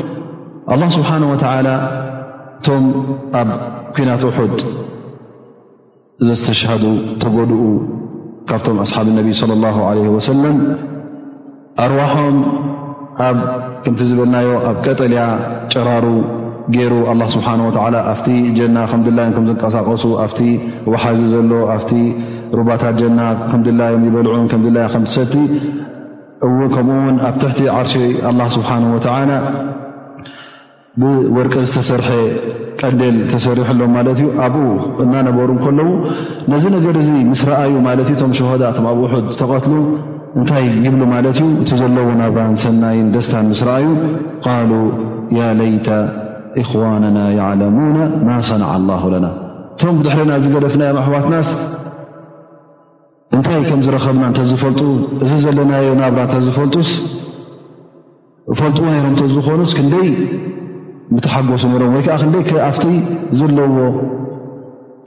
الله 0.73 0.89
ስብሓنه 0.97 1.27
و 1.33 1.35
እቶም 1.37 2.85
ኣብ 3.39 3.49
ኩናት 3.95 4.23
أሑድ 4.29 4.51
ዘተሽ 6.27 6.61
ተጎድኡ 7.21 7.61
ካብቶም 8.49 8.77
ኣስሓብ 8.83 9.07
ነቢ 9.19 9.27
صى 9.39 9.45
اله 9.57 9.75
عله 9.89 10.05
وለ 10.15 10.45
ኣርዋሖም 11.85 12.35
ም 13.93 13.95
ዝበልናዮ 14.09 14.49
ኣብ 14.69 14.77
ቀጠልያ 14.85 15.23
ጨራሩ 15.73 16.05
ገይሩ 16.75 16.93
ስه 17.35 17.45
ኣ 18.09 18.15
ጀና 18.57 18.77
ከ 18.91 18.95
ላዮም 19.17 19.33
ዝንቀሳቀሱ 19.49 20.03
ኣ 20.25 20.27
وሓዚ 20.91 21.19
ዘሎ 21.33 21.51
ኣ 21.77 21.79
ሩባታ 22.59 22.83
ጀና 23.01 23.19
ከም 23.49 23.61
ላዮም 23.79 24.03
ይበልዑን 24.09 24.45
ላ 24.77 24.85
ከሰቲ 24.93 25.33
ከምኡ 26.43 26.77
ውን 27.07 27.15
ኣብ 27.29 27.35
ትቲ 27.41 27.59
ዓርሺ 27.79 27.93
ስብሓه 28.57 28.83
ብወርቀ 31.01 31.55
ዝተሰርሐ 31.69 32.07
ቀደል 32.81 33.17
ተሰሪሑኣሎም 33.31 33.91
ማለት 33.97 34.17
እዩ 34.21 34.29
ኣብኡ 34.45 34.61
እናነበሩ 35.03 35.49
ከለዉ 35.63 35.89
ነዚ 36.51 36.63
ነገር 36.75 36.95
እዚ 37.01 37.09
ምስ 37.31 37.41
ረኣዩ 37.49 37.73
ማለት 37.87 38.07
እዩ 38.11 38.15
እቶም 38.17 38.31
ሸሆዳ 38.39 38.63
ቶም 38.77 38.85
ኣብ 38.91 38.97
ውሑድ 39.03 39.25
ተቐትሉ 39.41 39.75
እንታይ 40.39 40.65
ይብሉ 40.85 41.01
ማለት 41.13 41.37
እዩ 41.41 41.47
እቲ 41.63 41.69
ዘለዎ 41.81 42.07
ናብራን 42.21 42.55
ሰናይን 42.65 43.07
ደስታን 43.15 43.45
ምስ 43.53 43.61
ረኣዩ 43.67 43.87
ቃሉ 44.45 44.71
ያ 45.39 45.49
ለይተ 45.59 45.89
እኽዋናና 46.61 47.17
ያዕለሙና 47.39 47.97
ማ 48.27 48.37
ሰናዓ 48.49 48.71
አላሁ 48.79 49.03
ለና 49.13 49.27
እቶም 49.77 49.95
ብድሕሪና 49.99 50.31
እዝገደፍናዮ 50.41 50.95
ኣሕዋትናስ 51.03 51.49
እንታይ 53.37 53.59
ከም 53.69 53.81
ዝረኸብና 53.85 54.23
እንተዝፈልጡ 54.31 54.81
እዚ 55.23 55.31
ዘለናዮ 55.47 55.89
ናብራ 56.03 56.21
እተዝፈልጡስ 56.29 56.91
እፈልጥዎ 58.53 58.85
ነይሮም 58.93 59.11
እተዝኾኑስ 59.17 59.71
ክንደይ 59.77 60.07
ሓሱ 61.17 61.27
ም 61.71 61.75
ወይ 61.95 62.01
ከዓ 62.07 62.15
ክንደ 62.21 62.35
ኣብቲ 62.69 62.83
ዘለዎ 63.37 63.75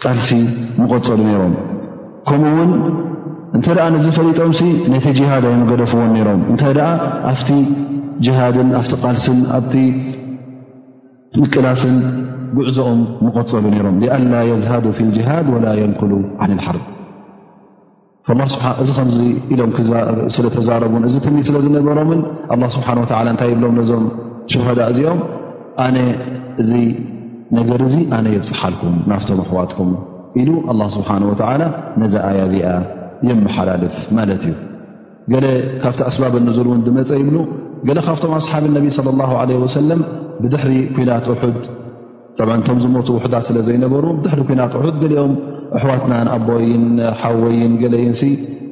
ቃልሲ 0.03 0.29
መቐፀሉ 0.79 1.19
ነይሮም 1.29 1.53
ከምኡ 2.29 2.51
ውን 2.59 2.71
እንተ 3.57 3.67
ደኣ 3.77 3.87
ነዝ 3.95 4.07
ፈሊጦምሲ 4.17 4.61
ነቲ 4.93 5.07
ጅሃድ 5.19 5.45
ኣይመገደፍዎን 5.51 6.13
ሮም 6.29 6.41
እንታይ 6.53 6.73
ደኣ 6.79 6.89
ኣፍቲ 7.33 7.49
ጅሃድን 8.27 8.69
ኣቲ 8.79 8.93
ቃልሲን 9.03 9.39
ኣብቲ 9.57 9.75
ምቅላስን 11.41 11.97
ጉዕዞኦም 12.57 13.01
ምቐፀሉ 13.27 13.65
ይሮም 13.79 13.97
አላ 14.17 14.33
የዝሃዱ 14.51 14.87
ፍ 14.97 15.07
ጅሃድ 15.19 15.47
ወላ 15.55 15.67
የንክሉ 15.83 16.13
ን 16.53 16.59
ሓር 16.67 16.79
እዚ 18.83 18.89
ከምዚ 18.99 19.19
ኢሎም 19.53 19.71
ስለተዛረቡን 20.35 21.05
እዚ 21.11 21.15
ትሚት 21.27 21.47
ስለዝነበሮምን 21.51 22.21
ኣ 22.55 22.59
ስብሓ 22.79 22.89
ወ 23.03 23.07
እንታይ 23.35 23.55
ብሎም 23.61 23.79
ዞም 23.91 24.05
ሸሃዳ 24.55 24.81
እዚኦም 24.95 25.21
ኣነ 25.85 25.97
እዚ 26.63 26.71
ነገር 27.59 27.81
እዙ 27.89 27.97
ኣነ 28.17 28.27
የብፅሓልኩም 28.35 28.95
ናፍቶም 29.11 29.39
ኣሕዋትኩም 29.45 29.91
ኢሉ 30.41 30.51
ኣላ 30.73 30.81
ስብሓን 30.97 31.23
ወዓላ 31.31 31.63
ነዚ 32.03 32.15
ኣያ 32.29 32.41
እዚኣ 32.49 32.69
የመሓላልፍ 33.29 33.97
ማለት 34.19 34.43
እዩ 34.49 34.55
ገለ 35.33 35.47
ካብቲ 35.83 36.01
ኣስባብ 36.11 36.35
ንዝር 36.49 36.67
እውን 36.71 36.81
ድመፀ 36.87 37.11
ይብሉ 37.23 37.37
ገለ 37.89 37.99
ካብቶም 38.09 38.33
ኣስሓብ 38.39 38.65
ነቢ 38.77 38.87
ለ 39.09 39.15
ላ 39.21 39.33
ለ 39.51 39.61
ወሰለም 39.65 40.01
ብድሕሪ 40.43 40.73
ኩናት 40.97 41.27
ሑድ 41.31 41.63
ብ 42.49 42.57
ቶም 42.67 42.79
ዝሞቱ 42.85 43.09
ውሕዳት 43.19 43.45
ስለ 43.51 43.57
ዘይነበሩ 43.69 44.05
ድሕሪ 44.25 44.41
ኩናት 44.51 44.73
እሑድ 44.79 44.97
ገሊኦም 45.03 45.33
ኣሕዋትና 45.79 46.15
ንኣቦይን 46.29 46.85
ሓወይን 47.21 47.73
ገለይን 47.85 48.15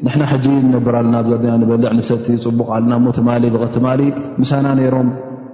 ንሕና 0.04 0.22
ሕጂ 0.32 0.44
ንነብር 0.66 0.94
ኣለና 1.00 1.16
ኣብዘድና 1.22 1.50
ንበልዕ 1.62 1.90
ንሰቲ 1.98 2.26
ፅቡቕ 2.44 2.68
ኣለና 2.76 2.92
ሞ 3.04 3.10
ተማሊ 3.18 3.42
ብቐ 3.54 3.64
ትማሊ 3.74 4.00
ምሳና 4.42 4.66
ነይሮም 4.78 5.08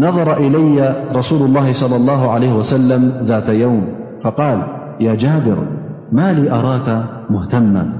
نظر 0.00 0.36
إلي 0.36 1.04
رسول 1.12 1.48
الله- 1.48 1.72
صلى 1.82 1.96
الله 1.96 2.30
عليه 2.30 2.52
وسلم- 2.54 3.12
ذات 3.28 3.48
يوم 3.48 3.82
فقال 4.24 4.62
يا 5.00 5.14
جابر 5.14 5.58
ما 6.12 6.32
لي 6.32 6.50
أراك 6.52 7.04
مهتما 7.30 7.92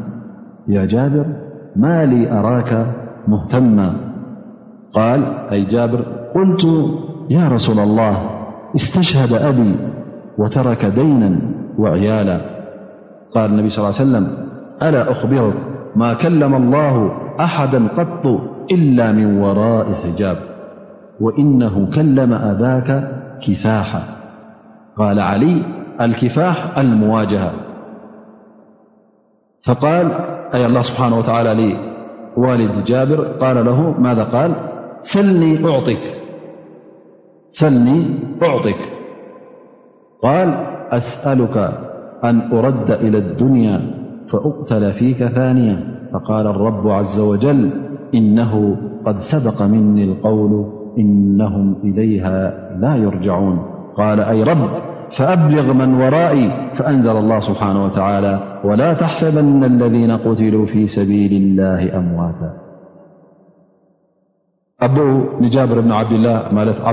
يا 0.69 0.85
جابر 0.85 1.25
ما 1.77 2.05
لي 2.07 2.33
أراك 2.33 2.87
مهتما 3.29 3.97
قال 4.93 5.25
أي 5.53 5.65
جابر 5.65 5.99
قلت 6.35 6.67
يا 7.31 7.49
رسول 7.49 7.79
الله 7.79 8.17
استشهد 8.77 9.33
أبي 9.33 9.77
وترك 10.39 10.85
دينا 10.87 11.39
وعيالا 11.79 12.41
قال 13.35 13.51
النبي 13.51 13.69
صلى 13.71 13.79
ل 13.85 13.85
ليه 13.87 14.19
وسلم- 14.19 14.29
ألا 14.89 15.11
أخبرك 15.13 15.57
ما 15.97 16.15
كلم 16.15 16.55
الله 16.55 17.13
أحدا 17.41 17.87
قط 17.89 18.27
إلا 18.71 19.13
من 19.13 19.41
وراء 19.43 19.87
حجاب 19.95 20.50
وإنه 21.21 21.91
كلم 21.95 22.33
أذاك 22.33 23.09
كفاحا 23.41 24.03
قال 24.97 25.21
علي 25.21 25.63
الكفاح 26.01 26.79
المواجهة 26.79 27.53
فقال 29.63 30.09
أي 30.55 30.67
الله 30.67 30.83
سبحانه 30.83 31.19
وتعالى 31.19 31.53
لوالد 32.37 32.85
جابر 32.85 33.25
قال 33.41 33.67
له- 33.67 34.01
ماذا 34.01 34.25
قال 34.25 34.55
سلني 35.01 35.65
أعطك 38.43 38.77
قال 40.23 40.49
أسألك 40.91 41.57
أن 42.25 42.53
أرد 42.59 42.91
إلى 42.91 43.19
الدنيا 43.19 43.81
فأقتل 44.29 44.93
فيك 44.93 45.25
ثانيا 45.27 46.09
فقال 46.13 46.47
الرب- 46.47 46.89
عز 46.99 47.21
وجل 47.21 47.71
إنه 48.15 48.77
قد 49.05 49.21
سبق 49.21 49.63
مني 49.63 50.05
القول 50.05 50.80
إنهم 50.99 51.77
إليها 51.85 52.53
لا 52.81 52.97
يرجعون 52.97 53.63
قال 53.95 54.21
أي 54.21 54.43
رب 54.43 54.69
فأبلغ 55.11 55.73
من 55.73 55.95
ورائي 55.95 56.51
فأنزل 56.75 57.17
الله 57.17 57.41
سبحانه 57.41 57.85
وتعالى 57.85 58.61
ولا 58.65 58.95
تحسبن 58.95 59.65
الذين 59.65 60.11
قتلوا 60.11 60.67
في 60.67 60.87
سبيل 60.87 61.33
الله 61.33 61.99
أمواتا 61.99 62.55
أب 64.83 64.99
ن 65.43 65.49
جابر 65.49 65.81
بعبد 65.81 66.13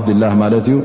الله 0.09 0.35
مالتي 0.35 0.81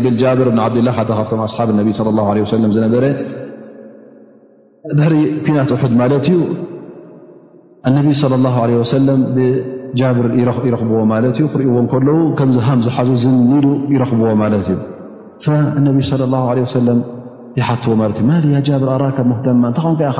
بلجابر 0.00 0.48
بن 0.48 0.58
عبدالله 0.58 0.92
حتى 0.92 1.12
خفتم 1.12 1.38
أصحاب 1.40 1.70
النبي 1.70 1.92
صلى 1.92 2.08
الله 2.08 2.30
عليه 2.30 2.42
وسلم 2.42 2.70
نبريه 2.84 3.42
ناة 5.52 5.74
أحد 5.74 5.90
مالتانبي 5.90 8.12
لى 8.12 8.34
الله 8.34 8.62
عليه 8.62 8.76
وسلم 8.76 9.18
ጃብር 10.00 10.26
ይረኽብዎ 10.40 11.00
ማለት 11.12 11.34
እዩ 11.38 11.46
ክሪእዎን 11.54 11.86
ከለዉ 11.92 12.18
ከምዚሃም 12.38 12.80
ዝሓዙ 12.86 13.10
ዝኒሉ 13.24 13.66
ይረኽብዎ 13.94 14.28
ማለት 14.42 14.64
እዩ 14.68 14.78
ነብ 15.86 15.96
ለ 16.32 16.34
ه 16.44 16.56
ሰለም 16.76 17.00
ይሓትዎ 17.58 17.92
ማለት 18.00 18.18
እዩ 18.20 18.26
ማሊ 18.30 18.44
ያ 18.56 18.60
ጃብር 18.68 18.90
ኣራከ 18.94 19.18
መህተማ 19.30 19.62
እንታ 19.70 19.80
ን 19.92 19.96
ከኻ 20.00 20.18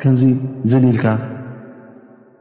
ከምዚ 0.00 0.22
ዘኒኢልካ 0.70 1.04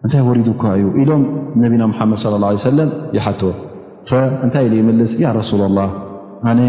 እንታይ 0.05 0.23
ወሪዱኳ 0.29 0.63
እዩ 0.79 0.85
ኢሎም 1.01 1.23
ነቢና 1.63 1.83
ሙሓመድ 1.91 2.19
ለ 2.41 2.43
ه 2.47 2.51
ه 2.57 2.61
ሰለም 2.69 2.89
ይሓትዎ 3.17 3.51
እንታይ 4.45 4.65
ኢ 4.71 4.73
ይመልስ 4.81 5.13
ያ 5.25 5.27
ረሱላ 5.39 5.63
ላ 5.77 5.81
ኣነ 6.51 6.59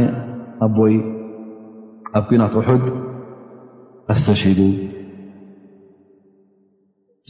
ኣቦይ 0.67 0.95
ኣብ 2.17 2.25
ጉናት 2.33 2.53
እሑድ 2.61 2.85
ኣስተሽዱ 4.13 4.61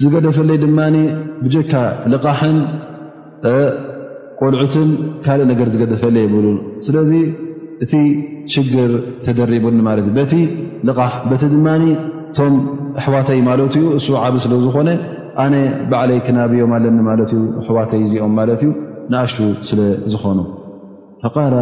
ዝገደፈለይ 0.03 0.57
ድማኒ 0.63 0.97
ብጀካ 1.45 1.73
ልቃሕን 2.13 2.57
ቆልዑትን 4.39 4.89
ካልእ 5.25 5.47
ነገር 5.51 5.67
ዝገደፈለ 5.75 6.17
የብሉ 6.25 6.47
ስለዚ 6.87 7.11
እቲ 7.85 7.93
ሽግር 8.55 8.93
ተደሪቡኒ 9.27 9.77
ማለት 9.89 10.07
እዩቲ 10.13 10.33
በቲ 11.33 11.43
ድማ 11.55 11.69
እቶም 11.93 12.57
ኣሕዋተይ 13.03 13.41
ማለት 13.51 13.75
እዩ 13.81 13.85
እሱ 13.99 14.09
ዓብ 14.23 14.35
ስለ 14.45 14.55
ዝኮነ 14.65 14.91
ኣነ 15.45 15.55
ባዕለይ 15.93 16.19
ክናብዮም 16.27 16.73
ኣለኒ 16.79 16.99
ማለት 17.11 17.31
ዩ 17.37 17.41
ሕዋተይ 17.69 18.03
እዚኦም 18.09 18.35
ማለት 18.41 18.61
እዩ 18.67 18.71
ንኣሽ 19.13 19.35
ስለዝኾኑ 19.71 20.41
ተቃላ 21.23 21.55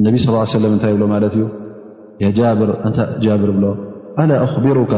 እነቢ 0.00 0.16
ስ 0.24 0.48
ሰለም 0.56 0.72
እንታይ 0.78 0.90
ይብሎ 0.94 1.04
ማለት 1.14 1.34
እዩ 1.40 1.44
ጃብርጃብር 2.40 3.50
ብሎ 3.58 3.66
ኣላ 4.22 4.30
ኣክቢሩካ 4.48 4.92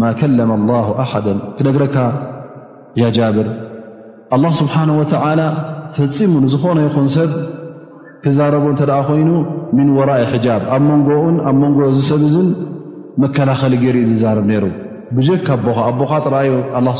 ማ 0.00 0.10
ከለመ 0.20 0.50
ላ 0.70 0.74
ኣሓደ 1.02 1.26
ክነግረካ 1.56 1.96
ያ 3.02 3.06
ጃብር 3.16 3.48
ላ 4.44 4.50
ስብሓን 4.60 4.90
ወ 5.00 5.02
ፈፂሙ 5.96 6.32
ንዝኾነ 6.44 6.78
ይኹን 6.86 7.06
ሰብ 7.14 7.30
ክዛረብ 8.24 8.64
እንተደኣ 8.72 8.98
ኮይኑ 9.08 9.30
ምን 9.76 9.88
ወራኢ 9.96 10.22
ሕጃብ 10.32 10.62
ኣብ 10.74 10.82
መንጎን 10.90 11.36
ኣብ 11.48 11.56
መንጎ 11.62 11.78
ዝሰብዝን 11.96 12.48
መከላኸሊ 13.22 13.74
ገይርኡ 13.82 14.02
ዝዛረብ 14.12 14.44
ነይሩ 14.50 14.64
ብካ 15.16 15.48
ኣቦ 15.56 15.66
ኣቦኻ 15.88 16.12
ጥራዩ 16.26 16.50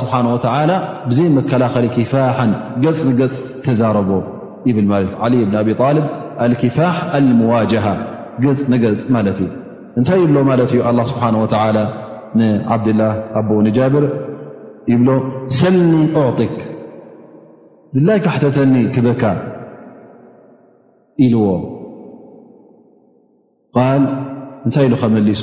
ስብሓ 0.01 0.15
ወ 0.35 0.39
ብዘይ 1.09 1.29
መከላኸሊ 1.39 1.87
ኪፋሓን 1.97 2.53
ገፅ 2.85 2.99
ንገፅ 3.09 3.35
ተዛረቦ 3.67 4.11
ይብ 4.69 4.79
ዓል 5.21 5.35
ብን 5.43 5.55
ኣብልብ 5.61 5.81
ኣልኪፋሕ 6.45 6.97
አልሞዋጀሃ 7.19 7.87
ገፅ 8.45 8.61
ንገፅ 8.73 9.01
ማለት 9.17 9.39
እዩ 9.45 9.49
እንታይ 9.99 10.19
ይብሎ 10.25 10.37
ማለት 10.51 10.71
እዩ 10.77 10.81
ስብሓ 11.13 11.25
ላ 11.77 11.81
عبدله 12.73 13.11
ኣጃبር 13.35 14.05
ይብ 14.93 15.07
ሰኒ 15.61 15.93
أعطክ 16.21 16.55
ላይካ 18.09 18.27
حተተኒ 18.35 18.75
ክበካ 18.95 19.23
ኢلዎ 21.27 21.47
ق 23.77 23.79
እንታይ 24.67 24.87
ከመلሱ 25.03 25.43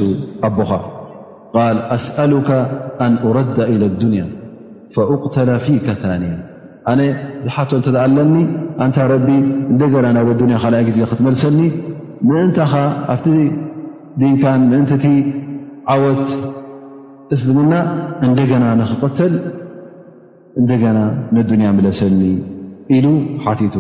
ኣبኻ 0.50 0.72
أسألك 1.98 2.50
أن 3.06 3.14
أرد 3.28 3.58
إلى 3.72 3.86
النያ 3.92 4.26
فأقተل 4.96 5.50
فيك 5.66 5.88
ثاني 6.04 6.34
ኣነ 6.92 7.02
ሓቶ 7.56 7.72
ተኣለኒ 7.86 8.34
ታ 8.96 9.08
ረዲ 9.12 9.30
እደ 9.72 9.82
ና 10.16 10.22
ዜ 10.98 11.00
ክትመልሰኒ 11.12 11.60
እንኻ 12.42 12.68
ኣቲ 13.14 13.26
ንካ 14.22 14.44
ምእን 14.70 14.86
ቲ 15.02 15.06
ዓወት 15.94 16.24
እስሊግና 17.36 17.74
እንደገና 18.26 18.66
ንኽቐተል 18.82 19.34
እንደገና 20.60 20.98
ነዱንያ 21.38 21.70
መለሰኒ 21.78 22.22
ኢሉ 22.98 23.06
ሓቲቱ 23.46 23.76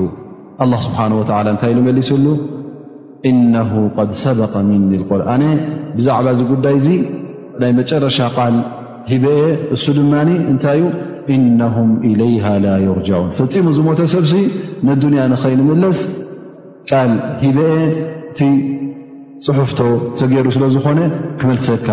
ኣላ 0.64 0.74
ስብሓን 0.86 1.12
ወላ 1.20 1.32
እንታይ 1.54 1.72
ኢሉ 1.74 1.80
መሊሱሉ 1.88 2.26
እነሁ 3.30 3.72
ቀድ 3.98 4.12
ሰበቀ 4.24 4.54
ምኒ 4.70 4.92
ልቆል 5.02 5.22
ኣነ 5.34 5.44
ብዛዕባ 5.98 6.28
እዚ 6.36 6.42
ጉዳይ 6.52 6.76
እዚ 6.82 6.90
ናይ 7.62 7.72
መጨረሻ 7.80 8.18
ቃል 8.38 8.58
ሂበአ 9.12 9.40
እሱ 9.76 9.86
ድማኒ 10.00 10.30
እንታይ 10.52 10.82
እዩ 10.86 10.94
እነሁም 11.38 11.90
ኢለይሃ 12.10 12.46
ላ 12.66 12.70
ይርጃዑን 12.86 13.30
ፈፂሙ 13.40 13.66
ዝሞተ 13.78 14.02
ሰብሲ 14.16 14.34
ነዱንያ 14.90 15.24
ንኸይንምለስ 15.34 16.02
ቃል 16.92 17.12
ሂበአ 17.46 17.72
እቲ 18.32 18.40
ፅሑፍቶ 19.48 19.80
ዘገይሩ 20.22 20.48
ስለ 20.58 20.66
ዝኾነ 20.76 21.00
ክመልሰካ 21.40 21.88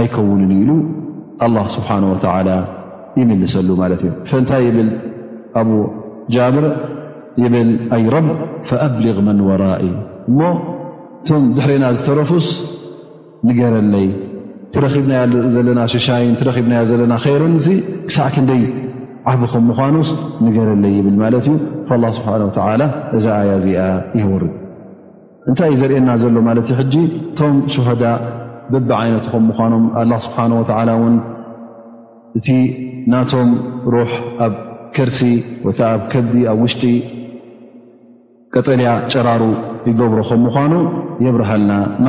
ኣይከውንን 0.00 0.50
ኢሉ 0.60 0.70
ስብሓه 1.74 2.42
ላ 2.48 2.52
ይምልሰሉ 3.18 3.68
ማለት 3.82 4.00
እዩ 4.06 4.10
ፈእንታይ 4.30 4.66
ብል 4.76 4.88
ኣብ 5.60 5.68
ጃብር 6.34 6.64
ይብል 7.42 7.70
ኣይ 7.96 8.02
ረብ 8.14 8.26
ፈኣብሊغ 8.70 9.16
መን 9.26 9.38
ወራኢ 9.48 9.84
እሞ 10.30 10.40
እቶም 11.22 11.44
ድሕሪና 11.56 11.84
ዝተረፉስ 11.96 12.46
ንገረለይ 13.48 14.06
ትረኺብና 14.74 15.14
ዘለና 15.54 15.80
ሸሻይን 15.92 16.34
ትረብና 16.40 16.74
ዘለና 16.90 17.14
ይረን 17.34 17.54
ክሳዕ 18.08 18.28
ክ 18.34 18.44
ደይ 18.50 18.62
ዓብከም 19.30 19.64
ምዃኑስ 19.70 20.10
ንገረለይ 20.46 20.92
ይብል 20.98 21.16
ማለት 21.24 21.46
እዩ 21.54 22.02
ስብሓ 22.18 22.28
እዛ 23.18 23.24
ኣያ 23.40 23.52
እዚኣ 23.60 23.82
ይወርድ 24.20 24.54
እንታይ 25.50 25.70
እዩ 25.74 25.78
ዘርአየና 25.82 26.10
ዘሎ 26.22 26.36
ማለት 26.48 26.66
እዩ 26.70 26.76
ሕጂ 26.80 26.94
እቶም 27.22 27.56
ሸሆዳ 27.74 28.04
ن 28.72 28.76
من 28.80 29.94
الله 30.02 30.18
سبحانه 30.26 30.54
وتل 30.60 30.90
እ 32.38 32.40
نቶم 33.12 33.48
رح 33.96 34.10
ኣብ 34.46 34.54
كرሲ 34.96 35.20
كዲ 36.12 36.32
وشጢ 36.62 36.82
قጠلያ 38.54 38.90
ጨራر 39.12 39.42
يبر 39.90 40.12
مኑ 40.44 40.72
يبرهلن 41.26 42.02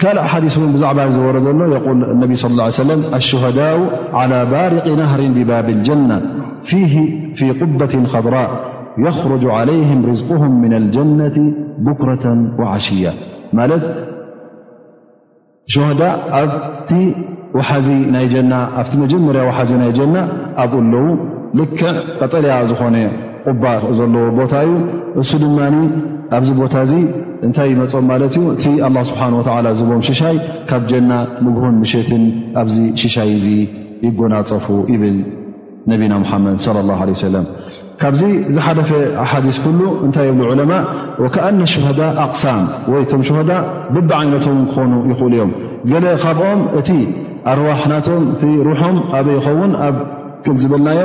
ካلأ 0.00 0.22
حدث 0.32 0.54
بዛع 0.74 0.90
ዝور 1.16 1.34
يول 1.46 1.72
الن 2.12 2.32
صلى 2.44 2.60
اه 2.62 2.66
عيه 2.68 2.80
وسلم 2.82 3.00
الشهداء 3.20 3.78
على 4.20 4.38
بارق 4.54 4.86
نهر 5.02 5.20
بباب 5.36 5.66
الجنة 5.76 6.16
في 7.38 7.46
قبة 7.60 7.94
خضراء 8.12 8.50
يخرج 9.06 9.42
عليهم 9.58 9.98
رزقهم 10.10 10.52
من 10.64 10.72
الجنة 10.80 11.36
بكرة 11.86 12.24
وعشي 12.60 13.02
ሸሆዳ 15.74 16.02
ኣብቲ 16.38 16.88
ዋሓዚ 17.58 17.86
ናይ 18.14 18.26
ጀና 18.32 18.52
ኣብቲ 18.80 18.92
መጀመርያ 19.04 19.42
ዋሓዚ 19.48 19.70
ናይ 19.80 19.90
ጀና 19.98 20.16
ኣብኡ 20.62 20.74
ኣለዉ 20.82 21.06
ልክዕ 21.58 21.82
ቀጠልያ 22.18 22.52
ዝኾነ 22.68 22.96
ቁባር 23.46 23.82
ዘለዎ 23.98 24.26
ቦታ 24.38 24.52
እዩ 24.66 24.74
እሱ 25.20 25.30
ድማ 25.44 25.58
ኣብዚ 26.36 26.50
ቦታ 26.60 26.74
እዚ 26.86 26.94
እንታይ 27.46 27.68
ይመፆም 27.72 28.04
ማለት 28.12 28.34
እዩ 28.40 28.44
እቲ 28.56 28.64
ላ 28.96 29.02
ስብሓ 29.10 29.22
ወ 29.38 29.72
ዝቦም 29.80 30.02
ሽሻይ 30.08 30.38
ካብ 30.70 30.84
ጀና 30.92 31.10
ምጉሁን 31.46 31.74
ምሸትን 31.82 32.24
ኣብዚ 32.62 32.76
ሽሻይ 33.02 33.30
እዚ 33.38 33.48
ይጎናፀፉ 34.06 34.66
ይብል 34.94 35.18
ነቢና 35.90 36.12
ሙሓመድ 36.22 36.56
ለ 36.76 36.86
ላه 36.90 37.00
ለ 37.08 37.18
ሰለም 37.26 37.46
ካብዚ 38.00 38.22
ዝሓደፈ 38.54 38.88
ሓዲ 39.30 39.46
ሉ 39.78 39.82
እታይ 40.06 40.28
ብ 40.38 40.40
ዑለማء 40.50 40.82
وኣነ 41.22 41.60
ሸሃዳء 41.72 42.08
ኣቕሳም 42.24 42.62
ወይ 42.92 43.02
ቶም 43.10 43.20
ሸዳ 43.28 43.50
ብቢ 43.94 44.10
ይነቶ 44.24 44.46
ክኾኑ 44.70 44.92
ይኽእሉ 45.10 45.32
እዮም 45.36 45.50
ካብኦም 46.24 46.60
እቲ 46.78 46.90
ኣርዋሕ 47.52 47.80
ናቶም 47.92 48.22
እ 48.44 48.48
ሩም 48.68 48.96
ኣበ 49.18 49.26
ይኸውን 49.38 49.72
ኣብ 49.86 49.96
ክል 50.44 50.56
ዝበልናዮ 50.62 50.98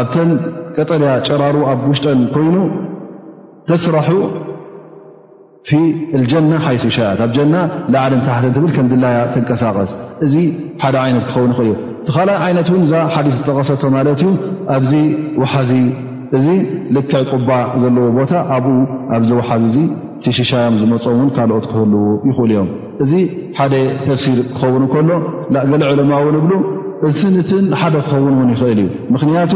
ኣብተ 0.00 0.14
ቀጠድያ 0.76 1.10
ጨራሩ 1.26 1.56
ኣብ 1.70 1.78
ውሽጠን 1.90 2.20
ኮይኑ 2.34 2.56
ተስራሑ 3.68 4.10
ጀና 6.32 6.50
ሓይ 6.64 6.76
ሻ 6.96 7.06
ኣ 7.12 7.26
ና 7.54 7.62
ዓለ 8.02 8.12
ታሕተ 8.28 8.50
ትብል 8.56 8.70
ከምላያ 8.76 9.16
ንቀሳቀስ 9.42 9.92
እዚ 10.26 10.34
ሓደ 10.82 10.96
ይነት 11.10 11.24
ክኸውን 11.28 11.52
ይእል 11.56 11.70
ዩ 11.70 11.72
ተ 12.10 12.34
ይነት 12.50 12.68
እ 12.76 12.82
ዲ 13.24 13.30
ዝጠቐሰ 13.38 13.70
ማት 13.94 14.22
ዩ 14.26 14.30
ኣዚ 14.76 14.92
ዚ 15.70 15.72
እዚ 16.36 16.46
ልክዕ 16.96 17.20
ቁባ 17.32 17.50
ዘለዎ 17.82 18.06
ቦታ 18.18 18.32
ኣብኡ 18.54 18.74
ኣብዚ 19.16 19.30
ወሓዝ 19.38 19.74
እ 19.80 19.84
እቲ 20.18 20.24
ሽሻዮም 20.38 20.76
ዝመፁ 20.80 21.04
ን 21.18 21.26
ካልኦት 21.36 21.64
ክህልው 21.70 22.04
ይኽእሉ 22.28 22.50
እዮም 22.54 22.68
እዚ 23.04 23.12
ሓደ 23.58 23.74
ተፍሲር 24.04 24.38
ክኸውን 24.54 24.84
ከሎ 24.92 25.10
ገለ 25.72 25.82
ዕለማ 25.92 26.12
ውን 26.26 26.38
ብ 26.46 26.50
እእትን 27.08 27.66
ሓደ 27.80 27.94
ክኸውንውን 28.08 28.48
ይኽእል 28.54 28.80
እዩ 28.84 28.88
ምክንያቱ 29.16 29.52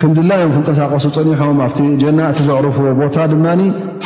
ክም 0.00 0.10
ድላዮም 0.16 0.50
ክንቀሳቀሱ 0.54 1.06
ፀኒሖም 1.14 1.60
ኣቲ 1.66 1.78
ጀና 2.02 2.18
እቲ 2.32 2.40
ዘዕርፍዎ 2.48 2.86
ቦታ 3.00 3.16
ድማ 3.32 3.46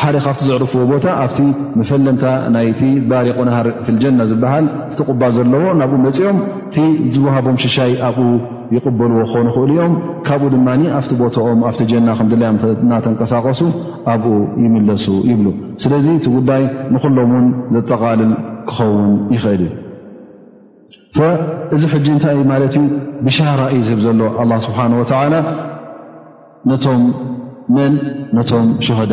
ሓደ 0.00 0.16
ካብቲ 0.24 0.40
ዘዕርፍዎ 0.50 0.82
ቦታ 0.92 1.06
ኣብቲ 1.24 1.38
ምፈለምታ 1.80 2.24
ናይቲ 2.56 2.80
ባሪ 3.10 3.26
ቆናሃር 3.38 3.68
ፍልጀና 3.88 4.20
ዝበሃል 4.32 4.66
ቲ 5.00 5.08
ቁባ 5.10 5.20
ዘለዎ 5.36 5.64
ናብኡ 5.82 5.98
መፅኦም 6.06 6.38
እቲ 6.68 6.76
ዝወሃቦም 7.16 7.58
ሽሻይ 7.64 7.92
ኣብ 8.08 8.16
ይበልዎ 8.76 9.18
ክኮኑ 9.32 9.48
ኽእሉ 9.54 9.70
ኦም 9.84 9.92
ካብኡ 10.26 10.46
ድማ 10.54 10.68
ኣብቲ 10.98 11.10
ቦቶኦም 11.20 11.60
ኣብቲ 11.68 11.80
ጀና 11.90 12.08
ከምድለዮም 12.18 12.56
እናተንቀሳቀሱ 12.84 13.60
ኣብኡ 14.12 14.34
ይምለሱ 14.64 15.04
ይብሉ 15.30 15.46
ስለዚ 15.82 16.06
እቲ 16.18 16.26
ጉዳይ 16.36 16.62
ንኩሎም 16.92 17.32
ውን 17.36 17.46
ዘጠቃልል 17.74 18.32
ክኸውን 18.68 19.10
ይኽእል 19.34 19.62
እዩ 19.66 21.24
እዚ 21.74 21.82
ሕጂ 21.92 22.06
እንታይ 22.16 22.38
ማለት 22.52 22.74
ዩ 22.78 22.82
ብሻራ 23.26 23.60
እዩ 23.78 23.82
ዝህብ 23.88 24.00
ዘሎ 24.06 24.22
ስብሓ 24.68 24.78
ወላ 25.00 25.34
ነቶም 26.70 27.02
መን 27.76 27.92
ነቶም 28.38 28.66
ሸሆዳ 28.86 29.12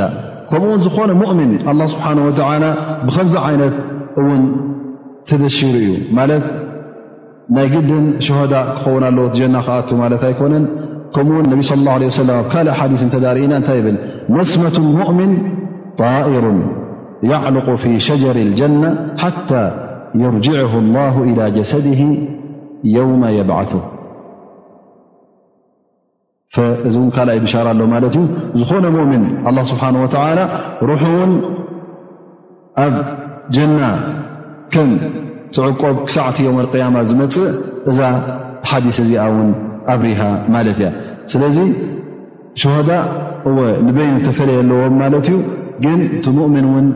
ከምኡውን 0.52 0.82
ዝኮነ 0.88 1.12
ሙእምን 1.24 1.52
ኣ 1.70 1.74
ስብሓ 1.96 2.06
ወ 2.28 2.32
ብከምዚ 3.08 3.36
ዓይነት 3.50 3.76
እውን 4.22 4.42
ትበሽሩ 5.30 5.74
እዩ 5.84 5.90
ن 7.58 7.66
جد 7.74 8.20
شهداء 8.22 8.76
خون 8.76 9.32
جن 9.32 9.62
ت 9.66 9.70
أكن 10.26 10.66
كم 11.16 11.30
نب 11.42 11.62
صلى 11.62 11.80
الله 11.80 11.92
عليه 11.92 12.06
وسلم 12.06 12.38
كل 12.54 12.72
حدث 12.72 13.02
تدار 13.14 13.38
بل 13.86 13.98
نسمة 14.30 14.78
مؤمن 15.00 15.32
طائر 15.98 16.46
يعلق 17.24 17.70
في 17.76 18.00
شجر 18.00 18.36
الجنة 18.36 19.14
حتى 19.18 19.64
يرجعه 20.16 20.74
الله 20.80 21.24
إلى 21.24 21.52
جسده 21.60 22.02
يوم 22.84 23.26
يبعثه 23.26 23.82
ف 26.50 26.60
ل 27.28 27.30
يبشارة 27.38 27.72
له 27.72 27.86
ن 28.86 28.90
مؤمن 28.98 29.22
الله 29.50 29.64
سبحانه 29.74 30.00
وتعالى 30.04 30.44
رح 30.84 31.02
جنة 33.56 33.92
ቆብ 35.82 35.96
ክሳዕቲ 36.08 36.38
ዮ 36.48 36.52
ያማ 36.84 36.98
ዝመፅእ 37.10 37.48
እዛ 37.90 38.00
ሓዲ 38.70 38.86
እዚ 39.04 39.12
ውን 39.36 39.48
ኣብሪሃ 39.94 40.22
ማለት 40.56 40.78
ያ 40.86 40.90
ስለዚ 41.32 41.58
ሸሆዳ 42.62 42.90
ንበይን 43.88 44.16
ተፈለየ 44.28 44.60
ኣለዎም 44.64 44.94
ማለት 45.02 45.26
እዩ 45.32 45.38
ግን 45.84 46.00
ቲ 46.24 46.34
ሙؤምን 46.38 46.66
ውን 46.74 46.88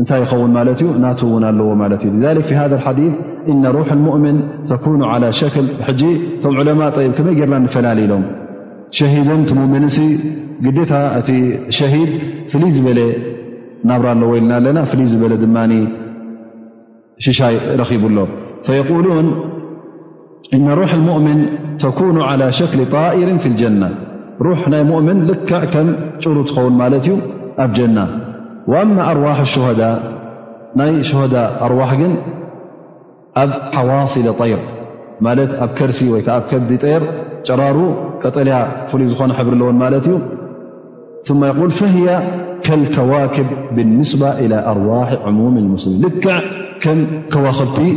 እንታይ 0.00 0.20
ይኸውን 0.24 0.50
ማለት 0.58 0.78
እዩ 0.84 0.88
ናውን 1.04 1.44
ኣለዎ 1.50 1.68
ማት 1.82 2.02
እዩ 2.08 2.12
ذ 2.72 2.74
ሓዲ 2.84 3.00
እ 3.52 3.54
ሩح 3.76 3.88
ሙእምን 4.06 4.38
ተኑ 4.82 4.94
ى 5.12 5.30
ሸክል 5.40 5.66
እቶም 5.90 6.54
ዕለማء 6.60 6.90
ብ 6.96 7.14
ከመይ 7.18 7.34
ጌርና 7.38 7.54
ንፈላለሎም 7.66 8.24
ሸሂድን 8.98 9.42
ቲ 9.48 9.54
ؤምን 9.64 9.86
ግዲታ 10.66 10.92
እቲ 11.18 11.28
ሸሂድ 11.78 12.10
ፍልይ 12.52 12.70
ዝበለ 12.76 13.00
ናብራ 13.88 14.08
ለዎ 14.20 14.30
ኢልና 14.38 14.52
ኣለና 14.60 14.78
ፍልይ 14.92 15.06
ዝበለ 15.12 15.32
ድ 15.42 15.48
ا 17.26 17.28
رب 17.80 18.04
ل 18.16 18.18
فيقولون 18.66 19.26
إن 20.54 20.66
روح 20.80 20.90
المؤمن 21.00 21.38
تكون 21.84 22.16
على 22.22 22.46
شكل 22.60 22.78
طائر 22.96 23.38
في 23.42 23.46
الجنة 23.52 23.90
رح 24.42 24.62
ي 24.74 24.82
مؤمن 24.92 25.16
لكع 25.30 25.62
كم 25.74 25.88
ر 26.34 26.36
تخون 26.48 26.72
ملت 26.82 27.06
أب 27.62 27.70
جنة 27.78 28.06
وأما 28.70 29.02
أرواح 29.12 29.38
الشهداء 29.46 29.94
ني 30.78 31.02
شهداء 31.10 31.48
أرواح 31.66 31.90
ن 32.10 32.12
أب 33.42 33.50
حواصل 33.78 34.26
طير 34.40 34.58
مت 35.24 35.50
أب 35.64 35.68
كرس 35.78 36.00
كد 36.50 36.70
ير 36.94 37.02
رار 37.58 37.76
قلي 38.22 38.54
فلي 38.90 39.06
ن 39.28 39.30
حبر 39.38 39.54
لون 39.60 39.76
ملت 39.84 40.06
ثم 41.26 41.40
يقول 41.50 41.70
فهي 41.80 42.08
كالكواكب 42.68 43.44
بالنسبة 43.76 44.38
إلى 44.38 44.64
أرواح 44.66 45.12
عموم 45.26 45.56
المسلمين 45.58 46.00
لكع 46.04 46.40
كم 46.80 46.98
كواخبت 47.32 47.92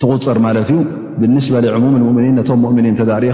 تغر 0.00 0.38
ملت 0.38 0.72
بالنسبة 1.18 1.60
لعموم 1.60 1.96
المؤمنين 1.96 2.52
م 2.52 2.54
مؤمنين 2.62 2.96
تدر 2.96 3.24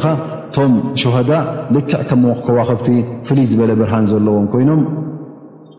م 0.59 0.73
شهداء 0.97 1.67
لكع 1.75 1.99
ككواخبت 2.03 2.91
فلي 3.25 3.45
بل 3.59 3.77
برهن 3.77 4.07
زلوم 4.07 4.47
كينم 4.53 4.81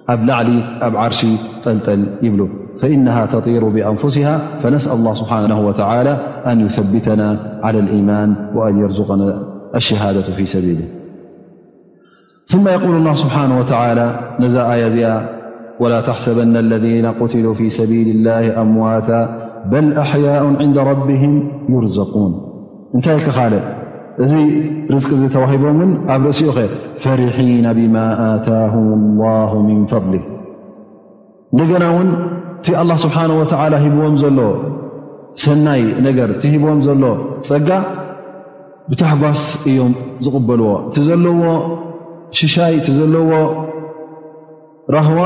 أب 0.10 0.22
لعل 0.26 0.64
أب 0.82 0.96
عرش 0.98 1.26
لل 1.66 2.08
يبل 2.24 2.48
فإنها 2.80 3.26
تطير 3.26 3.70
بأنفسها 3.70 4.36
فنسأل 4.64 4.96
الله 5.00 5.14
سبحانه 5.14 5.60
وتعالى 5.68 6.12
أن 6.48 6.66
يثبتنا 6.66 7.60
على 7.64 7.80
الإيمان 7.80 8.36
وأن 8.56 8.80
يرزقنا 8.80 9.44
الشهادة 9.76 10.22
في 10.22 10.46
سبيل 10.46 10.80
ثم 12.50 12.68
يقل 12.68 12.94
الله 12.96 13.14
ስبሓنه 13.24 13.56
ولى 13.82 14.06
ነዛ 14.42 14.56
ኣي 14.72 14.82
እዚኣ 14.90 15.14
ول 15.82 15.94
تحሰበن 16.08 16.56
الذين 16.66 17.06
قتل 17.22 17.46
في 17.58 17.66
ሰبيل 17.80 18.08
اله 18.16 18.44
أمዋاታ 18.64 19.10
በل 19.72 19.88
ኣحياء 20.04 20.44
عند 20.64 20.78
ربهم 20.92 21.34
يرዘقوን 21.74 22.34
እንታይ 22.96 23.16
ክኻ 23.26 23.38
እዚ 24.24 24.34
ርዝቂ 24.94 25.22
ተوሂቦም 25.36 25.78
ን 25.88 25.92
ኣብ 26.14 26.22
ርእሲኡ 26.30 26.50
ኸ 26.58 26.60
ፈርحيነ 27.04 27.66
بم 27.78 27.96
آታهم 28.34 28.88
الله 29.00 29.52
من 29.70 29.78
ፈضሊ 29.92 30.16
ገና 31.72 31.84
ውን 31.98 32.10
እቲ 32.60 32.68
الله 32.82 32.96
ስብሓنه 33.06 33.36
و 33.42 33.44
ሂብዎም 33.84 34.16
ዘሎ 34.24 34.40
ሰናይ 35.44 35.82
ነገር 36.08 36.30
ቲ 36.42 36.44
ሂብዎም 36.54 36.80
ዘሎ 36.88 37.04
ፀጋ 37.48 37.70
ብታحጓስ 38.90 39.42
እዮም 39.70 39.94
ዝቕበልዎ 40.26 40.68
እቲ 40.88 40.96
ዘለዎ 41.10 41.36
ሽሻይ 42.40 42.74
እቲ 42.80 42.88
ዘለዎ 42.98 43.32
ራህዋ 44.96 45.22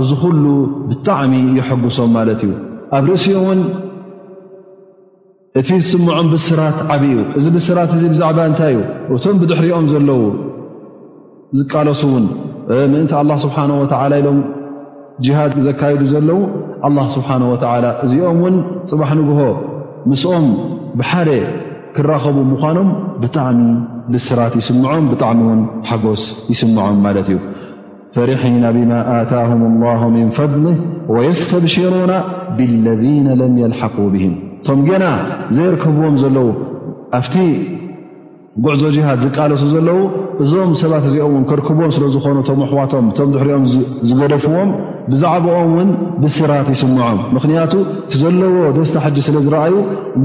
እዚ 0.00 0.10
ኩሉ 0.22 0.44
ብጣዕሚ 0.88 1.32
ይሐጉሶም 1.58 2.10
ማለት 2.16 2.40
እዩ 2.46 2.52
ኣብ 2.96 3.04
ርእሲኡ 3.10 3.32
እውን 3.42 3.60
እቲ 5.60 5.68
ዝስምዖም 5.84 6.26
ብስራት 6.32 6.78
ዓብ 6.94 7.02
እዩ 7.08 7.16
እዚ 7.38 7.46
ብስራት 7.56 7.90
እዚ 7.96 8.02
ብዛዕባ 8.12 8.38
እንታይ 8.50 8.74
እዩ 8.76 8.82
እቶም 9.16 9.38
ብድሕሪኦም 9.42 9.86
ዘለዉ 9.92 10.20
ዝቃለሱ 11.60 12.02
እውን 12.10 12.26
ምእንታ 12.92 13.12
ኣላ 13.22 13.30
ስብሓ 13.46 13.56
ወላ 13.80 14.12
ኢሎም 14.22 14.38
ጅሃድ 15.26 15.52
ዘካይዱ 15.68 16.02
ዘለዉ 16.14 16.38
ላ 16.98 17.08
ስብሓ 17.16 17.28
ወላ 17.54 17.86
እዚኦም 18.04 18.38
ውን 18.44 18.56
ፅባሕ 18.90 19.10
ንግሆ 19.20 19.40
ምስኦም 20.10 20.46
ብሓደ 21.00 21.28
ክራኸቡ 21.96 22.36
ምኳኖም 22.50 22.88
ብጣሚ 23.22 23.58
ስራት 24.28 24.54
ይስምዖም 24.60 25.04
ብጣሚ 25.12 25.38
ሓጎስ 25.88 26.22
ይስምዖም 26.52 26.96
ማለት 27.06 27.28
እዩ 27.32 27.38
ፈርሒና 28.14 28.64
ብማ 28.76 28.92
ኣታهم 29.18 29.60
الله 29.70 30.00
من 30.16 30.26
ፈضሊ 30.38 30.64
ويስተብሽሩوና 31.14 32.12
ብاለذ 32.56 33.02
ለም 33.40 33.52
يلحق 33.62 33.96
ብهም 34.14 34.34
ቶም 34.66 34.78
ና 35.02 35.04
ዘይርከብዎም 35.56 36.14
ዘለዉ 36.22 36.46
ኣብቲ 37.18 37.34
ጉዕዞ 38.64 38.82
ጅሃድ 38.96 39.18
ዝቃለሱ 39.24 39.62
ዘለዉ 39.74 39.98
እዞም 40.44 40.70
ሰባት 40.80 41.04
እዚኦምን 41.08 41.42
ክርክብዎም 41.48 41.90
ስለዝኾኑ 41.96 42.36
ቶም 42.48 42.60
ኣሕዋቶም 42.66 43.06
እቶም 43.10 43.30
ድሕሪኦም 43.34 43.64
ዝገደፍዎም 44.08 44.70
ብዛዕባኦም 45.12 45.72
ውን 45.76 45.88
ብስራት 46.22 46.68
ይስምዖም 46.74 47.18
ምክንያቱ 47.36 47.72
ቲዘለዎ 48.12 48.56
ደስታ 48.76 48.96
ሕጂ 49.06 49.16
ስለ 49.28 49.36
ዝረኣዩ 49.46 49.74
እ 50.20 50.22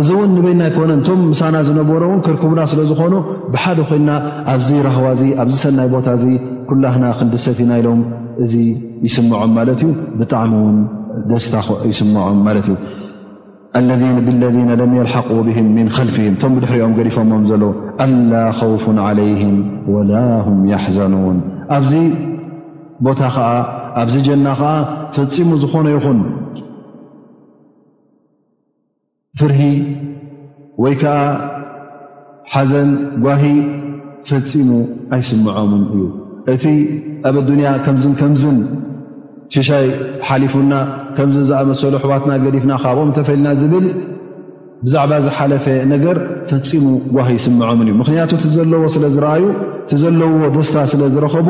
እዚ 0.00 0.08
እውን 0.16 0.30
ንበይና 0.38 0.62
ይኮነን 0.70 1.00
እቶም 1.04 1.20
ምሳና 1.32 1.56
ዝነበሮ 1.68 2.02
ውን 2.12 2.20
ክርክቡና 2.26 2.60
ስለዝኮኑ 2.72 3.14
ብሓደ 3.54 3.78
ኮይና 3.90 4.10
ኣብዚ 4.54 4.70
ረህዋዚ 4.88 5.22
ኣብዚ 5.44 5.56
ሰናይ 5.64 5.88
ቦታ 5.94 6.06
እዚ 6.18 6.26
ኩላህና 6.72 7.04
ክንድሰትኢና 7.20 7.72
ኢሎም 7.82 8.02
እዚ 8.46 8.54
ይስምዖም 9.06 9.52
ማለት 9.60 9.80
እዩ 9.86 9.90
ብጣዕሚ 10.20 10.52
ውን 10.66 10.78
ደስታ 11.32 11.56
ይስምዖም 11.92 12.38
ማለት 12.48 12.66
እዩ 12.72 12.76
ብለذ 13.74 14.56
ለም 14.80 14.90
يልሓق 15.00 15.28
ብም 15.46 15.66
ምን 15.76 15.86
ልፍهም 16.08 16.34
ቶም 16.42 16.50
ብድሕሪኦም 16.56 16.92
ገሪፎሞም 16.98 17.42
ዘሎ 17.50 17.62
አላ 18.04 18.32
ከውፍ 18.58 18.84
عለይهም 19.06 19.56
وላ 19.94 20.12
هም 20.46 20.58
يሓዘኑوን 20.72 21.38
ኣብዚ 21.76 21.92
ቦታ 23.06 23.20
ከዓ 23.34 23.48
ኣብዚ 24.02 24.14
ጀና 24.26 24.46
ከዓ 24.60 24.72
ፈፂሙ 25.14 25.48
ዝኾነ 25.62 25.86
ይኹን 25.94 26.20
ፍርሂ 29.40 29.58
ወይ 30.84 30.94
ከዓ 31.02 31.18
ሓዘን 32.52 32.90
ጓሂ 33.26 33.44
ፈፂሙ 34.28 34.68
ኣይስምዖምን 35.16 35.82
እዩ 35.94 36.00
እቲ 36.54 36.64
ኣብ 37.30 37.36
ኣድንያ 37.42 37.68
ከምዝን 37.86 38.14
ከምዝን 38.20 38.58
ሽሻይ 39.56 39.86
ሓሊፉና 40.28 40.72
ከምዚ 41.16 41.36
ዝኣመሰሉ 41.50 41.94
ኣሕዋትና 42.02 42.32
ገዲፍና 42.44 42.72
ካብኦም 42.82 43.10
ተፈሊና 43.18 43.48
ዝብል 43.60 43.86
ብዛዕባ 44.86 45.12
ዝሓለፈ 45.26 45.66
ነገር 45.92 46.16
ፈፂሙ 46.48 46.86
ጓህ 47.16 47.28
ይስምዖምን 47.36 47.86
እዩ 47.90 47.94
ምክንያቱ 48.00 48.30
እቲ 48.38 48.46
ዘለዎ 48.56 48.82
ስለዝረኣዩ 48.96 49.44
እቲ 49.84 49.92
ዘለዎ 50.02 50.32
ደስታ 50.56 50.76
ስለ 50.92 51.02
ዝረኸቡ 51.14 51.48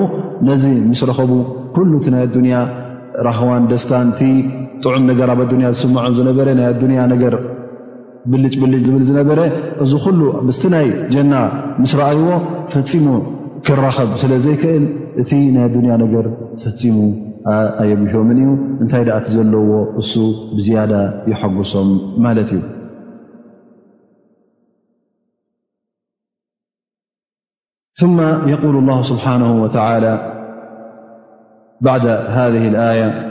ነዚ 0.48 0.64
ምስ 0.90 1.00
ረኸቡ 1.10 1.30
ኩሉ 1.76 1.90
እቲ 2.00 2.06
ናይ 2.14 2.22
ኣዱንያ 2.28 2.54
ራኽዋን 3.28 3.64
ደስታንቲ 3.72 4.20
ጥዑም 4.82 5.04
ነገር 5.10 5.28
ኣብ 5.34 5.40
ኣዱንያ 5.46 5.66
ዝስምዖም 5.76 6.14
ዝነበረ 6.20 6.46
ናይ 6.60 6.66
ኣዱንያ 6.74 7.00
ነገር 7.14 7.34
ብልጭ 8.32 8.54
ብልጭ 8.62 8.82
ዝብል 8.88 9.02
ዝነበረ 9.10 9.40
እዚ 9.84 9.92
ኩሉ 10.06 10.20
ምስቲ 10.48 10.62
ናይ 10.76 10.86
ጀና 11.14 11.32
ምስ 11.82 11.92
ረኣይዎ 12.00 12.30
ፈፂሙ 12.74 13.06
ክራኸብ 13.66 14.10
ስለ 14.24 14.32
ዘይክእል 14.46 14.86
እቲ 15.22 15.30
ናይ 15.56 15.64
ኣዱንያ 15.70 15.92
ነገር 16.06 16.26
ፈፂሙ 16.64 16.96
يمن 17.80 18.52
نتتزل 18.82 19.54
و 19.54 19.92
بزيادة 20.56 21.28
يحجسهم 21.28 22.22
مالتي 22.22 22.60
ثم 27.94 28.20
يقول 28.48 28.76
الله 28.76 29.02
سبحانه 29.02 29.62
وتعالى 29.62 30.14
بعد 31.80 32.06
هذه 32.06 32.68
الآية 32.68 33.30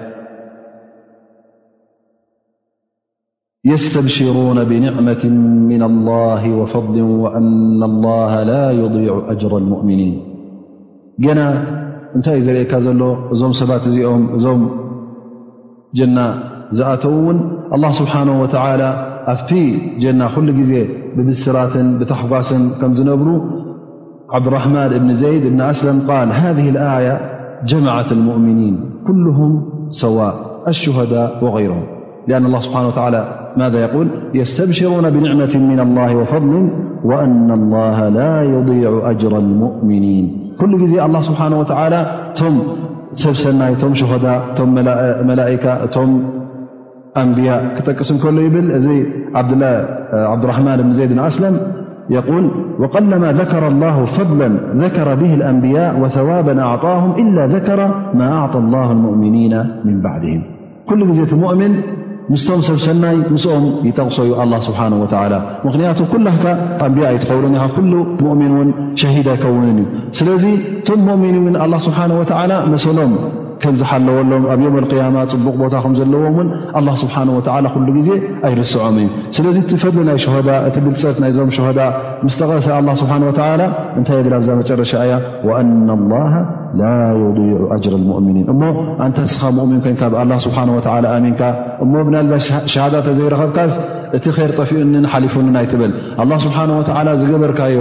يستبشرون 3.65 4.63
بنعمة 4.63 5.26
من 5.73 5.84
الله 5.84 6.52
وفضل 6.56 7.02
وأن 7.02 7.84
الله 7.84 8.43
لا 8.43 8.71
يضيع 8.71 9.32
أجر 9.32 9.58
المؤمنين 9.58 10.30
زم 12.21 13.58
بام 14.41 14.69
جن 15.93 16.15
تون 17.02 17.36
الله 17.73 17.91
سبحانه 17.91 18.41
وتعالى 18.41 18.89
أفتي 19.28 19.65
جنا 20.02 20.28
خلز 20.28 20.71
ببسرا 21.17 21.63
بتحكس 21.99 22.49
كمزنبر 22.82 23.30
عبد 24.36 24.47
الرحمن 24.47 24.88
بن 24.97 25.10
زيد 25.13 25.43
بن 25.54 25.62
أسلم 25.62 25.97
قال 26.12 26.28
هذه 26.34 26.69
الآية 26.69 27.15
جمعت 27.65 28.12
المؤمنين 28.12 28.76
كلهم 29.08 29.52
سواء 29.89 30.34
الشهداء 30.67 31.43
وغيرهم 31.43 31.84
لأن 32.28 32.45
الله 32.45 32.60
سبحانه 32.60 32.88
وتعالى 32.88 33.21
ماذا 33.58 33.80
يقول 33.86 34.08
يستبشرون 34.34 35.10
بنعمة 35.10 35.58
من 35.58 35.80
الله 35.80 36.15
وفضل 36.17 36.69
وأن 37.04 37.52
الله 37.52 38.10
لا 38.10 38.41
يضيع 38.43 39.12
أجر 39.12 39.38
المؤمنين 39.39 40.42
كل 40.62 40.78
جزي 40.82 41.02
الله 41.06 41.22
سبحانه 41.22 41.60
وتعالى 41.60 42.02
تم 42.36 42.56
سبسناي 43.13 43.76
تم 43.76 43.94
شهداء 43.94 44.42
تم 44.56 44.74
ملائكة 45.28 45.86
تم 45.86 46.24
أنبياء 47.18 47.80
كتقسم 47.80 48.18
كله 48.18 48.42
يبل 48.42 48.72
ذي 48.72 49.00
عبد 49.36 50.44
الرحمن 50.44 50.78
بن 50.82 50.94
زيد 50.94 51.20
أسلم 51.20 51.56
يقول 52.10 52.46
وقلما 52.80 53.32
ذكر 53.32 53.68
الله 53.68 54.06
فضلا 54.06 54.48
ذكر 54.78 55.16
به 55.16 55.34
الأنبياء 55.34 56.00
وثوابا 56.00 56.62
أعطاهم 56.62 57.28
إلا 57.28 57.48
ذكر 57.48 57.92
ما 58.13 58.32
أعطى 58.34 58.58
الله 58.60 58.92
المؤمنين 58.92 59.66
من 59.86 60.02
بعدهم 60.02 60.44
كل 60.89 61.08
جزيت 61.08 61.34
مؤمن 61.34 61.72
ምስቶም 62.32 62.60
ሰብ 62.68 62.78
ሰናይ 62.84 63.18
ምስኦም 63.34 63.64
ይጠቕሶዩ 63.88 64.30
ኣላ 64.42 64.54
ስብሓ 64.68 64.80
ወዓላ 65.04 65.34
ምኽንያቱ 65.66 66.00
ኩላህካ 66.14 66.46
ኣንብያ 66.88 67.06
ኣይትኸውሩኒሃ 67.12 67.64
ኩሉ 67.78 67.94
ሙእሚን 68.26 68.54
እውን 68.56 68.70
ሸሂድ 69.04 69.28
ኣይከውንን 69.36 69.72
እዩ 69.84 69.88
ስለዚ 70.20 70.44
እቶም 70.80 71.02
ሞእሚንውን 71.10 71.56
ኣላ 71.66 71.74
ስብሓን 71.88 72.14
ወዓላ 72.20 72.52
መሰሎም 72.74 73.14
ዝሎም 73.82 74.32
ኣብ 74.54 75.32
ፅቡቅ 75.45 75.60
ታ 77.45 77.54
ዎም 77.56 77.60
ኣይርስምእዩ 77.60 78.02
ፈ 79.34 79.86
ይ 79.91 80.73
ብፀት 80.93 81.13
ዞም 81.38 81.49
ዳ 81.78 81.82
ቐ 83.39 83.60
ታይ 84.10 84.21
ብ 84.26 84.43
ዛ 84.47 84.82
ሻእያ 84.93 85.15
ض 85.45 85.52
ؤኒ 85.52 86.56
ዳ 86.82 86.93
ዘይኸብካ 93.19 93.60
እቲ 94.17 94.26
ፊኡኒፉይ 94.32 95.43
ዝበርካዮ 97.32 97.80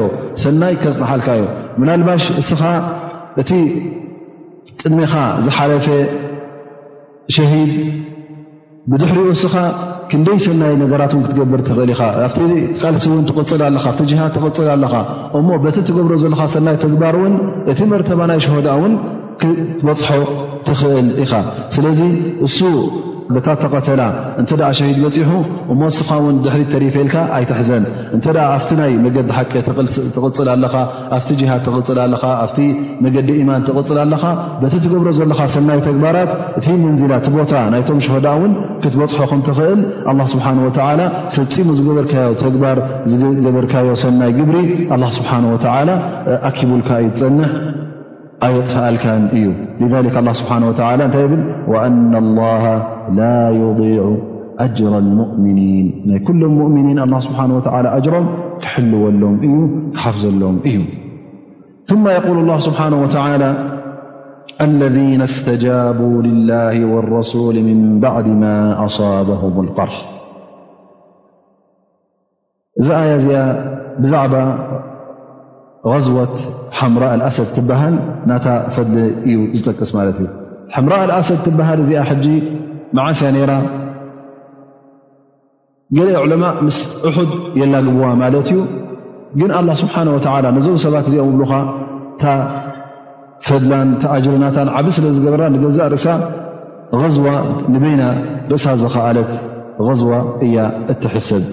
ዩ 3.52 3.62
ቅድሚኻ 4.80 5.14
ዝሓለፈ 5.46 5.86
ሸሂድ 7.36 7.72
ብድሕ 8.90 9.10
ሪኦ 9.16 9.26
ስኻ 9.42 9.54
ክንደይ 10.10 10.38
ሰናይ 10.44 10.72
ነገራት 10.82 11.12
ክትገብር 11.24 11.60
ትኽእል 11.66 11.90
ኢኻ 11.94 12.00
ኣብቲ 12.26 12.38
ቃልሲ 12.80 13.04
ን 13.18 13.24
ትቕፅል 13.28 13.60
ኣ 13.66 13.68
ሃድ 13.84 14.00
ትቕፅል 14.36 14.68
ኣለኻ 14.74 14.94
እሞ 15.38 15.48
በቲ 15.64 15.76
ትገብሮ 15.88 16.12
ዘለካ 16.24 16.40
ሰናይ 16.54 16.76
ትግባር 16.84 17.16
ን 17.32 17.34
እቲ 17.72 17.80
መርተባ 17.92 18.20
ናይ 18.30 18.38
ሸሆዳ 18.46 18.68
ን 18.90 18.92
ክትበፅሖ 19.42 20.08
ትኽእል 20.66 21.06
ኢኻ 21.22 21.32
ስለዚ 21.74 22.00
እሱ 22.46 22.58
በታ 23.34 23.48
ተቐተላ 23.62 24.02
እንተኣ 24.40 24.62
ሸሂድ 24.78 24.96
በፂሑ 25.02 25.30
እመስኻ 25.74 26.08
ውን 26.24 26.36
ድሕሪት 26.44 26.68
ተሪፍልካ 26.74 27.14
ኣይትሕዘን 27.36 27.84
እንተ 28.16 28.24
ኣብቲ 28.54 28.70
ናይ 28.80 28.92
መገዲ 29.04 29.28
ሓቄ 29.36 29.52
ትቕልፅል 30.14 30.48
ኣለኻ 30.54 30.74
ኣብቲ 31.16 31.28
ጅሃድ 31.40 31.62
ተፅል 31.66 31.98
ለኻ 32.12 32.24
ኣፍቲ 32.44 32.58
መገዲ 33.04 33.28
ኢማን 33.42 33.62
ትቕፅል 33.68 33.98
ኣለኻ 34.04 34.24
በቲ 34.62 34.74
ትገብሮ 34.86 35.08
ዘለኻ 35.20 35.40
ሰናይ 35.54 35.80
ተግባራት 35.88 36.32
እቲ 36.60 36.66
መንዚላ 36.84 37.12
እቲ 37.22 37.28
ቦታ 37.36 37.54
ናይቶም 37.74 38.00
ሸሆዳ 38.06 38.28
ውን 38.42 38.52
ክትበፅሖ 38.84 39.20
ኸንትኽእል 39.32 39.80
ኣ 40.12 40.26
ስብሓን 40.34 40.60
ወ 40.66 40.72
ፈፂሙ 41.36 41.68
ዝገበርካዮ 41.80 42.34
ተግባር 42.44 42.80
ዝገበርካዮ 43.12 43.90
ሰናይ 44.04 44.34
ግብሪ 44.40 44.58
ኣ 44.96 44.98
ስብሓን 45.20 45.46
ወላ 45.54 45.90
ኣኪቡልካ 46.50 46.90
ይትፀንሕ 47.06 47.50
ألكن 48.44 49.54
لذلك 49.80 50.16
الله 50.16 50.32
سبحانه 50.32 50.68
وتعالى 50.68 51.04
وأن 51.68 52.16
الله 52.16 52.64
لا 53.12 53.50
يضيع 53.50 54.16
أجر 54.58 54.98
المؤمنين 54.98 56.18
كلم 56.26 56.58
مؤمنين 56.58 56.98
الله 56.98 57.20
سبحانه 57.20 57.56
وتعالى 57.56 57.96
أجرم 57.96 58.24
كحلولهم 58.62 59.90
حفلهم 59.96 60.58
ي 60.66 60.84
ثم 61.84 62.08
يقول 62.08 62.38
الله 62.38 62.58
سبحانه 62.58 63.02
وتعالى 63.02 63.50
الذين 64.60 65.20
استجابوا 65.22 66.22
لله 66.22 66.84
والرسول 66.94 67.62
من 67.62 68.00
بعد 68.00 68.26
ما 68.26 68.84
أصابهم 68.84 69.60
القر 69.64 69.90
ي 73.26 74.10
ع 74.20 74.42
ዝዋት 76.06 76.34
ሓምራ 76.78 77.04
ኣልኣሰድ 77.14 77.48
ትበሃል 77.54 77.94
ናታ 78.30 78.46
ፈድሊ 78.74 78.96
እዩ 79.30 79.36
ዝጠቅስ 79.58 79.90
ማለት 79.98 80.16
እዩ 80.20 80.28
ሓምራ 80.74 80.92
ኣልኣሰድ 81.06 81.38
ትበሃል 81.46 81.78
እዚኣ 81.84 82.02
ሕጂ 82.10 82.26
መዓስያ 82.96 83.28
ነይራ 83.36 83.52
ገለ 85.96 86.08
ዕለማ 86.24 86.44
ምስ 86.66 86.76
እሑድ 87.08 87.32
የላግብዋ 87.60 88.06
ማለት 88.22 88.46
እዩ 88.52 88.60
ግን 89.40 89.50
ኣላ 89.58 89.68
ስብሓን 89.82 90.08
ወተዓላ 90.16 90.46
ነዞም 90.56 90.78
ሰባት 90.84 91.06
እዚኦም 91.10 91.30
እብሉኻ 91.32 91.52
ታ 92.20 92.34
ፈድላን 93.46 93.90
ተኣጅርናታን 94.02 94.68
ዓብ 94.80 94.86
ስለ 94.98 95.06
ዝገበራ 95.16 95.42
ንገዛእ 95.54 95.88
ርእሳ 95.94 96.06
ዝዋ 97.16 97.28
ንበይና 97.74 98.02
ርእሳ 98.52 98.66
ዝኸኣለት 98.82 99.32
ዝዋ 100.02 100.14
እያ 100.46 100.56
እትሕሰብ 100.94 101.44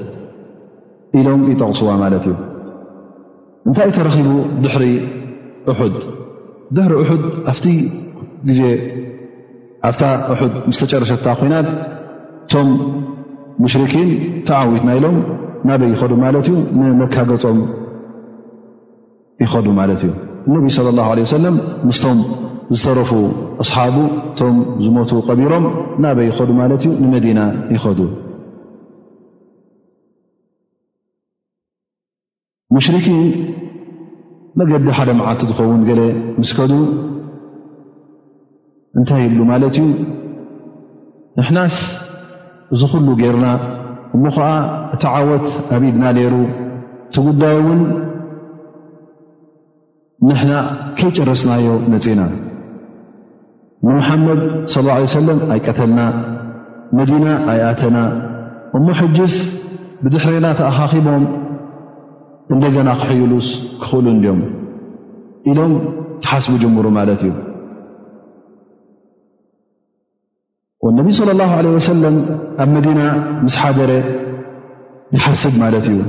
ኢሎም 1.20 1.42
ይጠቕስዋ 1.52 1.92
ማለት 2.02 2.24
እዩ 2.30 2.36
እንታይ 3.70 3.90
ተረኪቡ 3.96 4.30
ድሕሪ 4.62 4.84
እሑድ 5.72 5.96
ድሕሪ 6.76 6.94
እሑድ 7.02 7.24
ኣፍቲ 7.52 7.66
ግዜ 8.50 8.62
ኣብታ 9.90 10.02
ሑድ 10.40 10.54
ምስ 10.70 10.78
ተጨረሸታ 10.82 11.26
ኮይናት 11.40 11.68
እቶም 12.46 12.68
ሙሽርኪን 13.64 14.10
ተዓዊት 14.48 14.84
ናኢሎም 14.88 15.16
ናበይ 15.68 15.90
ይኸዱ 15.96 16.12
ማለት 16.24 16.46
እዩ 16.52 16.56
ንመካገፆም 16.80 17.58
ይኸዱ 19.44 19.66
ማለት 19.82 20.02
እዩ 20.08 20.12
እነቢ 20.48 20.66
ስለ 20.78 20.88
ላ 21.00 21.02
ወሰለም 21.28 21.56
ምስቶም 21.90 22.18
ዝተረፉ 22.80 23.10
ኣስሓቡ 23.66 23.96
እቶም 24.32 24.56
ዝመቱ 24.86 25.12
ቀቢሮም 25.28 25.64
ናበይ 26.06 26.26
ይኸዱ 26.32 26.50
ማለት 26.62 26.82
እዩ 26.88 26.92
ንመዲና 27.04 27.40
ይኸዱሽን 27.76 28.12
መገዲ 34.60 34.86
ሓደ 34.98 35.10
መዓልቲ 35.18 35.42
ዝኸውን 35.50 35.82
ገለ 35.88 36.00
ምስከዱ 36.42 36.72
እንታይ 39.00 39.22
ይብሉ 39.26 39.42
ማለት 39.52 39.76
እዩ 39.80 39.84
ንሕናስ 41.38 41.76
እዝ 42.76 42.82
ኩሉ 42.92 43.08
ጌይርና 43.22 43.48
እሞ 44.16 44.24
ኸዓ 44.36 44.50
እቲ 44.96 45.04
ዓወት 45.14 45.46
ኣብ 45.76 45.84
ኢድና 45.90 46.04
ሌይሩ 46.18 46.36
እቲ 47.08 47.16
ጉዳይ 47.28 47.56
እውን 47.62 47.82
ንሕና 50.30 50.54
ከይጨርስናዮ 51.00 51.68
መፂና 51.94 52.22
ንሙሓመድ 53.86 54.42
ሰለ 54.76 54.88
ላ 54.92 54.96
ሰለም 55.20 55.40
ኣይቀተልና 55.56 56.00
መዲና 57.00 57.28
ኣይኣተና 57.54 57.98
እሞ 58.78 58.86
ሕጅስ 59.02 59.36
ብድሕሪና 60.04 60.48
ተኣኻኺቦም 60.62 61.24
እንደገና 62.54 62.90
ክሕይሉስ 63.02 63.48
ክኽእሉ 63.82 64.06
እንድኦም 64.16 64.40
ኢሎም 65.52 65.74
ክሓስቡ 66.26 66.54
ጅምሩ 66.64 66.86
ማለት 67.00 67.20
እዩ 67.28 67.34
ወነቢይ 70.86 71.14
صለ 71.20 71.30
ላه 71.40 71.52
ለ 71.66 71.68
ወሰለም 71.76 72.16
ኣብ 72.64 72.70
መዲና 72.76 73.02
ምስ 73.46 73.56
ሓደረ 73.62 73.92
ይሓስብ 75.16 75.54
ማለት 75.64 75.86
እዩ 75.94 76.00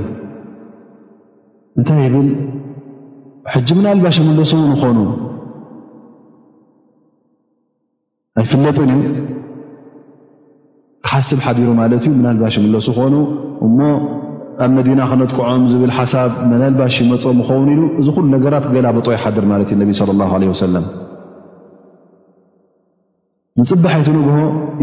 እንታይ 1.79 2.07
ብል 2.13 2.29
ሕጂ 3.53 3.69
ምና 3.77 3.87
ልባሽ 3.97 4.17
ምለሱ 4.27 4.51
እን 4.61 4.69
ይኾኑ 4.77 4.97
ኣይፍለጥን 8.39 8.91
እዩ 8.95 9.01
ክሓስብ 11.05 11.39
ሓዲሩ 11.45 11.69
ማለት 11.81 12.01
እዩ 12.05 12.13
ምና 12.17 12.27
ልባሽ 12.37 12.55
ምለሱ 12.65 12.87
ክኾኑ 12.97 13.15
እሞ 13.67 13.79
ኣብ 14.63 14.71
መዲና 14.77 15.01
ክነጥቀዖም 15.11 15.63
ዝብል 15.71 15.91
ሓሳብ 15.97 16.31
መናልባሽ 16.51 16.95
ይመፆም 17.03 17.37
ይኸውን 17.41 17.69
ኢሉ 17.73 17.83
እዚ 18.01 18.07
ኩሉ 18.15 18.25
ነገራት 18.35 18.65
ክገላ 18.69 18.87
በጦ 18.97 19.07
ይሓድር 19.15 19.45
ማለት 19.51 19.69
እዩ 19.73 19.77
ነቢ 19.81 19.91
ለ 20.09 20.13
ላ 20.19 20.23
ለ 20.41 20.49
ወሰለም 20.53 20.85
ንፅባሐይት 23.61 24.09
ንግሆ 24.17 24.35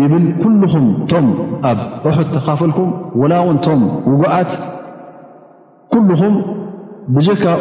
ይብል 0.04 0.24
ኩልኹም 0.42 0.86
ቶም 1.12 1.28
ኣብ 1.70 1.78
ኣሑት 2.12 2.28
ተኻፈልኩም 2.34 2.90
ወላ 3.20 3.32
ውን 3.50 3.58
ቶም 3.66 3.80
ውጉዓት 4.10 4.50
ኩልኹም 5.94 6.34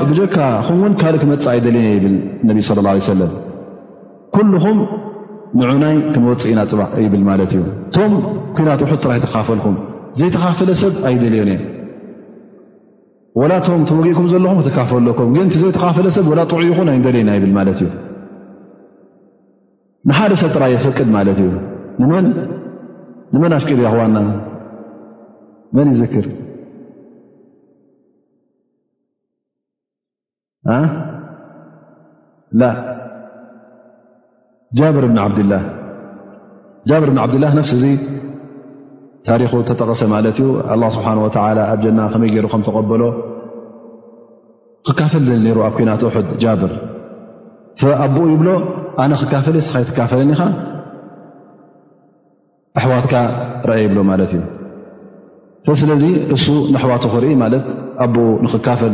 ብጀካኹምውን 0.10 0.94
ካልእ 1.02 1.20
ክመፅእ 1.24 1.48
ኣይደልዮን 1.54 1.86
እየ 1.92 2.00
ብል 2.06 2.16
ነቢ 2.50 2.60
ለ 2.88 3.00
ሰለም 3.12 3.32
ኩልኹም 4.38 4.78
ንዑናይ 5.60 5.96
ክንወፅእ 6.14 6.50
ኢና 6.54 6.60
ፅ 6.76 6.84
ይብል 7.06 7.22
ማለት 7.32 7.52
እዩ 7.58 7.64
ቶም 7.96 8.14
ኩናት 8.58 8.80
ዉሑት 8.86 9.02
ትራይ 9.06 9.20
ተካፈልኩም 9.26 9.76
ዘይተኻፈለ 10.20 10.70
ሰብ 10.84 10.94
ኣይደልዮን 11.10 11.50
እየ 11.58 11.64
ላቶም 13.52 13.82
ተወኩም 13.90 14.26
ዘለኹም 14.32 14.58
ክተካፈለኩም 14.62 15.30
ግን 15.36 15.48
ዘይተካፈለ 15.62 16.06
ሰብ 16.16 16.28
ላ 16.40 16.44
ጥዑ 16.52 16.60
ይኹን 16.68 16.88
ኣይደለና 16.94 17.30
ይብል 17.38 17.52
ማት 17.58 17.68
እዩ 17.74 17.82
ንሓደ 20.10 20.34
ሰብ 20.42 20.50
ጥራ 20.56 20.64
ፈቅድ 20.86 21.08
ማለት 21.18 21.40
እዩ 21.44 21.50
ንመን 23.34 23.54
ኣፍር 23.58 23.80
ክዋና 23.84 24.18
መን 25.78 25.88
ይዝክር 25.94 26.28
ጃር 34.80 35.06
ዓብ 35.26 35.38
ጃር 36.90 37.08
ዓብ 37.24 37.32
ታሪኹ 39.28 39.52
ተጠቐሰ 39.70 40.02
ማለት 40.16 40.38
ዩ 40.42 40.46
ه 40.86 40.90
ስብሓን 40.96 41.18
ወ 41.26 41.28
ኣብ 41.72 41.80
ጀና 41.84 42.00
ከመይ 42.14 42.30
ገይሩ 42.34 42.46
ከም 42.54 42.62
ተቀበሎ 42.68 43.02
ክካፈል 44.88 45.24
ዘ 45.30 45.54
ሩ 45.58 45.62
ኣብ 45.68 45.74
ኩናት 45.80 46.02
ሑድ 46.16 46.30
ጃብር 46.44 46.74
ኣቦኡ 48.06 48.26
ይብሎ 48.34 48.50
ኣነ 49.04 49.12
ክካፈለ 49.22 49.56
ስካይትካፈለኒኻ 49.68 50.42
ኣሕዋትካ 52.80 53.16
አይ 53.76 53.80
ይብሎ 53.86 54.00
ማለት 54.12 54.32
እዩ 55.68 55.76
ስለዚ 55.82 56.04
እሱ 56.36 56.46
ንኣሕዋቱ 56.74 57.04
ክርኢ 57.14 57.32
ማለት 57.44 57.64
ኣኡ 58.06 58.16
ንኽካፈል 58.46 58.94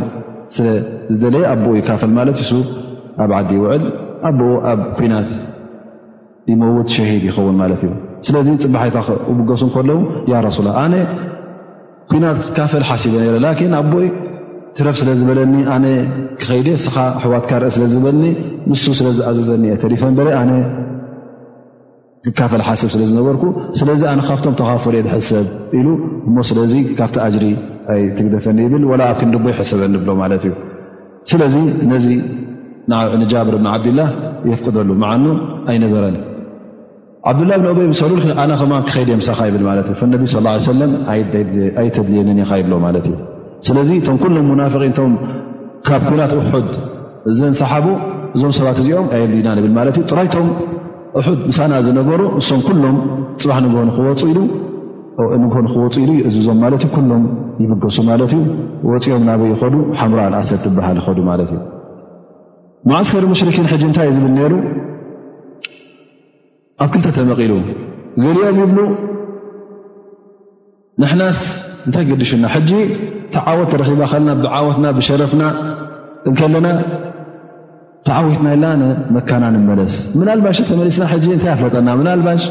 ስለ 0.56 0.66
ዝደለየ 1.12 1.44
ኣኡ 1.54 1.64
ይካፈል 1.80 2.10
ማለት 2.18 2.36
እ 2.44 2.60
ኣብ 3.24 3.30
ዓዲ 3.38 3.50
ይውዕል 3.58 3.84
ኣኡ 4.28 4.40
ኣብ 4.70 4.80
ናት 5.12 5.28
ይውት 6.52 6.88
ሸሂድ 6.94 7.22
ይኸውን 7.28 7.54
ማት 7.60 7.82
ዩ 7.86 7.90
ስለዚ 8.26 8.48
ፅባሓይታ 8.64 8.98
ቡገሱ 9.38 9.62
ከለዉ 9.74 10.00
ሱላ 10.56 10.68
ኣነ 10.84 10.94
ኩናት 12.12 12.38
ክካፈል 12.46 12.82
ሓሲበ 12.88 13.14
ላን 13.44 13.74
ኣቦይ 13.80 14.06
ትረፍ 14.78 14.96
ስለዝበለኒ 15.00 15.54
ኣ 15.74 15.76
ክኸይደ 16.40 16.68
ስ 16.84 16.90
ኣሕዋትካርአ 17.18 17.68
ስለዝበለኒ 17.76 18.24
ን 18.70 18.80
ስለዝኣዘዘኒ 19.00 19.64
ተፈን 19.84 20.14
ክካፈል 22.26 22.62
ሓስብ 22.66 22.88
ስለዝነበርኩ 22.94 23.42
ስለዚ 23.78 24.00
ካብቶም 24.28 24.54
ተኻፈለየ 24.60 25.02
ዝሰብ 25.24 25.46
ኢሉ 25.78 25.88
እሞ 26.28 26.36
ስለዚ 26.50 26.72
ካብቲ 26.98 27.16
ኣጅሪ 27.26 27.44
ኣትግደፈኒ 27.96 28.58
ይብል 28.66 28.84
ኣብ 29.10 29.16
ክንቦይ 29.20 29.54
ሰበኒ 29.72 29.94
ብሎማት 30.04 30.32
እዩ 30.48 30.52
ስለዚ 31.32 31.54
ነዚ 31.92 32.06
ንጃብር 33.22 33.54
ብን 33.60 33.68
ዓብድላህ 33.76 34.08
የፍቅደሉ 34.50 34.88
መዓኑ 35.02 35.24
ኣይነበረን 35.72 36.16
ዓብዱላ 37.30 37.52
ብን 37.60 37.66
ኦበይ 37.68 37.86
ብሰሉል 37.90 38.22
ኣነ 38.40 38.50
ከማ 38.60 38.72
ክኸይዲ 38.88 39.08
የምሳኻ 39.14 39.38
ይብል 39.48 39.62
ማለት 39.68 39.86
ዩ 39.90 40.02
ነቢ 40.14 40.24
ስ 40.32 40.66
ለም 40.80 40.90
ኣይተድልየንን 41.80 42.38
ይካይድሎ 42.42 42.72
ማለት 42.86 43.04
እዩ 43.10 43.14
ስለዚ 43.66 43.88
እቶም 44.00 44.16
ኩሎም 44.22 44.44
ሙናፍቒንቶም 44.50 45.12
ካብ 45.86 46.02
ኩናት 46.08 46.32
እሑድ 46.38 46.68
ዘንሰሓቡ 47.38 47.86
እዞም 48.36 48.52
ሰባት 48.58 48.78
እዚኦም 48.82 49.06
ኣየልና 49.16 49.48
ብል 49.64 49.72
ማለት 49.78 49.96
እዩ 49.98 50.04
ጥራይቶም 50.12 50.48
ሑድ 51.26 51.40
ምሳና 51.48 51.72
ዝነበሩ 51.88 52.20
ንሶም 52.38 52.60
ኩሎም 52.68 52.96
ፅባሕ 53.42 53.58
ንኑንኑ 53.64 53.90
ክወፁ 55.74 55.94
ኢሉ 56.04 56.12
እዚዞም 56.28 56.60
ማለት 56.64 56.84
ኩሎም 56.94 57.24
ይብገሱ 57.64 57.96
ማለት 58.12 58.32
እዩ 58.36 58.40
ወፅኦም 58.92 59.22
ናበይ 59.28 59.50
ይኸዱ 59.56 59.74
ሓምሮ 60.00 60.18
ንኣሰድ 60.34 60.60
ትበሃል 60.64 60.98
ይከዱ 61.02 61.18
ማለት 61.30 61.50
እዩ 61.54 61.60
ማዓስከሪ 62.90 63.24
ሙሽርኪን 63.34 63.66
ሕጂ 63.72 63.82
እንታይእ 63.88 64.12
ዝብል 64.16 64.38
ሩ 64.52 64.56
ኣብ 66.82 66.88
ክልተ 66.92 67.06
ተመቒሉ 67.16 67.52
ገሊኦም 68.22 68.56
ይብሉ 68.62 68.78
ንሕናስ 71.02 71.40
እንታይ 71.86 72.04
ገዲሹና 72.08 72.44
ሕጂ 72.54 72.70
ተዓወት 73.34 73.68
ተረኺባ 73.72 74.00
ኸልና 74.12 74.30
ብዓወትና 74.42 74.86
ብሸረፍና 74.96 75.42
እንከለና 76.28 76.66
ተዓዊትና 78.06 78.46
ኢላ 78.56 78.64
ንመካና 78.80 79.44
ንመለስ 79.56 79.94
ምላልባሽ 80.18 80.58
ተመሊስና 80.70 81.04
ሕጂ 81.14 81.24
እንታይ 81.36 81.52
ኣፍለጠና 81.54 81.88
ምላልባሽ 82.00 82.42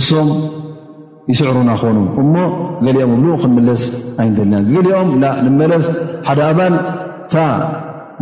እሶም 0.00 0.28
ይስዕሩና 1.32 1.70
ኾኑ 1.80 1.96
እሞ 2.22 2.34
ገሊኦም 2.86 3.12
ብሉ 3.20 3.28
ክምለስ 3.42 3.82
ኣይንደልና 4.22 4.54
ገሊኦም 4.76 5.10
ላ 5.22 5.26
ንመለስ 5.46 5.86
ሓደ 6.28 6.40
ኣባል 6.52 6.74
ታ 7.34 7.44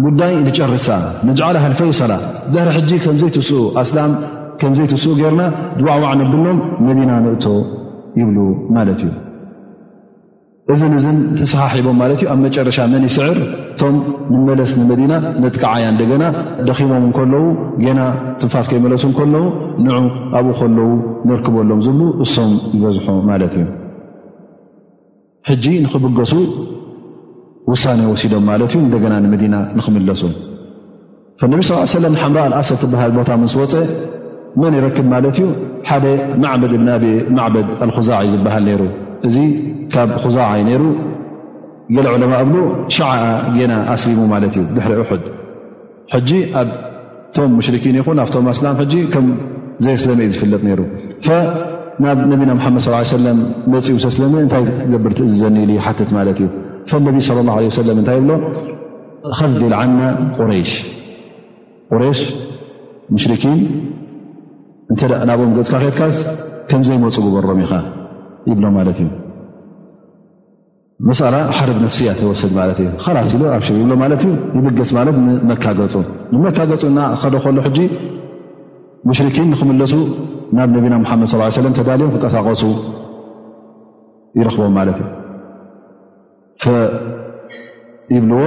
ጉዳይ 0.05 0.35
ንጨርሳ 0.49 0.89
ንጃዕላ 1.29 1.57
ሃልፈይ 1.67 1.91
ሰላ 2.01 2.13
ደሕሪ 2.53 2.75
ሕጂ 2.79 2.91
ከምዘይ 3.05 3.31
ትስኡ 3.37 3.61
ኣስዳም 3.83 4.13
ከምዘይ 4.61 4.87
ትስኡ 4.93 5.13
ገርና 5.23 5.43
ድዋዕዋዕ 5.81 6.11
ነብሎም 6.21 6.59
መዲና 6.87 7.11
ንእቶ 7.25 7.45
ይብሉ 8.21 8.39
ማለት 8.77 9.01
እዩ 9.07 9.13
እዝን 10.75 10.93
እዝን 10.99 11.17
ተሰሓሒቦም 11.39 11.97
ማለት 12.03 12.19
እዩ 12.23 12.27
ኣብ 12.33 12.39
መጨረሻ 12.47 12.79
መን 12.93 13.05
ይስዕር 13.09 13.37
እቶም 13.45 13.97
ንመለስ 14.33 14.73
ንመዲና 14.81 15.13
ነጥቃዓያ 15.45 15.85
እንደገና 15.93 16.25
ደኺሞም 16.69 17.03
እንከለዉ 17.09 17.45
ገና 17.85 18.01
ትንፋስ 18.43 18.67
ከይመለሱ 18.73 19.05
እከለዉ 19.15 19.45
ንዑ 19.87 19.95
ኣብኡ 20.41 20.53
ከለዉ 20.61 20.91
ንርክበሎም 21.31 21.81
ዝብሉ 21.87 22.03
እሶም 22.27 22.53
ይበዝሖ 22.75 23.07
ማለት 23.31 23.55
እዩ 23.61 23.67
ሕጂ 25.49 25.65
ንኽብገሱ 25.87 26.35
ውሳነ 27.73 28.01
ወሲዶም 28.13 28.45
ማለት 28.51 28.71
እዩ 28.75 28.81
እንደገና 28.87 29.15
ንመዲና 29.25 29.57
ንኽምለሱ 29.79 30.23
ፈነቢ 31.41 31.61
ስላ 31.71 31.81
ሰለም 31.99 32.15
ሓምራ 32.23 32.39
ኣልኣሰ 32.49 32.71
ትበሃል 32.83 33.13
ቦታ 33.19 33.29
ምንስ 33.43 33.53
ወፀ 33.61 33.75
መን 34.61 34.75
ይረክብ 34.79 35.07
ማለት 35.15 35.37
ዩ 35.43 35.47
ሓደ 35.89 36.07
ማድ 36.45 36.63
ብ 37.03 37.05
ማድ 37.39 37.57
ዛع 38.09 38.21
ዝበሃል 38.33 38.67
ሩ 38.81 38.85
እዚ 39.29 39.37
ካብ 39.93 40.11
ዛع 40.37 40.51
ይሩ 40.73 40.83
ለ 42.05 42.09
ዕለማ 42.15 42.33
እብ 42.45 42.53
ሸዓ 42.97 43.11
ና 43.71 43.75
ኣስሊሙ 43.95 44.21
ማለት 44.33 44.55
እዩ 44.59 44.65
ድሪ 44.77 44.95
ሑድ 45.11 45.25
ጂ 46.29 46.31
ኣብቶም 46.61 47.51
ሙሽኪን 47.59 47.95
ይኹን 48.01 48.19
ኣብቶም 48.25 48.47
ኣስላም 48.55 48.77
ም 49.27 49.29
ዘይስለመ 49.85 50.19
እዩ 50.29 50.33
ዝፍለጥ 50.35 50.63
ሩ 50.81 50.83
ብ 52.21 52.27
ነና 52.49 52.53
ص 52.85 52.89
ኡ 52.99 53.35
ዝስለ 54.03 54.25
እታይ 54.47 54.65
ገብር 54.93 55.13
ዘኢል 55.41 55.71
ት 55.99 56.01
እ 56.11 57.03
ነቢ 57.09 57.17
صለى 57.29 57.53
اه 57.57 58.01
እታይ 58.03 58.19
ብሎ 58.25 58.33
ከል 59.39 59.73
ዓና 59.81 59.99
ቁ 60.37 60.39
ን 63.15 63.57
እናብኦም 65.25 65.51
ገፅካ 65.57 65.75
ኬትካስ 65.83 66.17
ከምዘይመፁ 66.71 67.17
ግበሮም 67.25 67.59
ኢኻ 67.65 67.73
ይብሎም 68.51 68.73
ማለት 68.79 68.99
እዩ 69.03 69.09
መስላ 71.09 71.37
ሓርብ 71.57 71.77
ነፍሲ 71.85 71.99
እያተወሰድ 72.07 72.53
ማለትእዩ 72.59 72.89
ካላሲሉ 73.05 73.43
ኣብሽ 73.57 73.69
ይብሎማለት 73.81 74.23
ዩ 74.29 74.31
ይብገስ 74.57 74.91
ማለት 74.99 75.17
ንመካገፁ 75.27 75.95
ንመካገፁ 76.33 76.81
ከደ 77.23 77.35
ከሉ 77.45 77.57
ሕጂ 77.67 77.79
ሙሽርኪን 79.09 79.47
ንክምለሱ 79.53 79.93
ናብ 80.57 80.69
ነቢና 80.77 80.95
ሓመድ 81.11 81.31
ለ 81.67 81.71
ተዳልዮም 81.79 82.11
ክቀሳቀሱ 82.15 82.63
ይረክቦም 84.41 84.75
ማለት 84.79 84.99
ዩ 86.65 86.75
ይብልዎ 88.17 88.39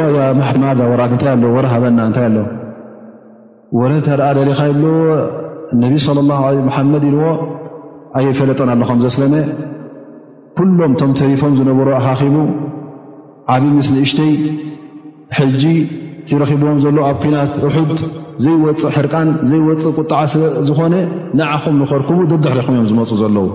ማ 0.64 0.74
ወራት 0.92 1.12
እታ 1.18 1.26
ኣ 1.34 1.54
ወረ 1.56 1.66
ሃበና 1.74 2.00
እንታይ 2.10 2.26
ኣለ 2.30 2.38
ወረ 3.80 3.92
ተኣ 4.10 4.20
ደሊካ 4.40 4.62
ይብልዎ 4.72 4.94
እነብ 5.74 5.94
ለ 6.18 6.24
ላሁ 6.32 6.44
ለ 6.66 6.72
ሓመድ 6.76 7.04
ኢልዎ 7.10 7.26
ኣየፈለጠን 8.18 8.70
ኣለኹም 8.74 9.00
ዘስለመ 9.06 9.34
ኩሎም 10.58 10.92
ቶም 11.00 11.12
ተሪፎም 11.20 11.54
ዝነበሩ 11.60 11.88
ኣኻኺቡ 12.00 12.36
ዓብይ 13.54 13.72
ምስ 13.78 13.88
ንእሽተይ 13.96 14.34
ሕጂ 15.38 15.64
ትረኺብዎም 16.30 16.78
ዘሎዉ 16.84 17.00
ኣብ 17.10 17.18
ኩናት 17.24 17.54
እሑድ 17.68 18.02
ዘይወፅእ 18.44 18.94
ሕርቃን 18.98 19.30
ዘይወፅእ 19.50 19.92
ቁጣዓዝኮነ 19.98 20.94
ንዓኹም 21.40 21.76
ንኸርክቡ 21.82 22.20
ደድሕሪኹም 22.32 22.74
እዮም 22.78 22.88
ዝመፁ 22.92 23.12
ዘለዉ 23.24 23.48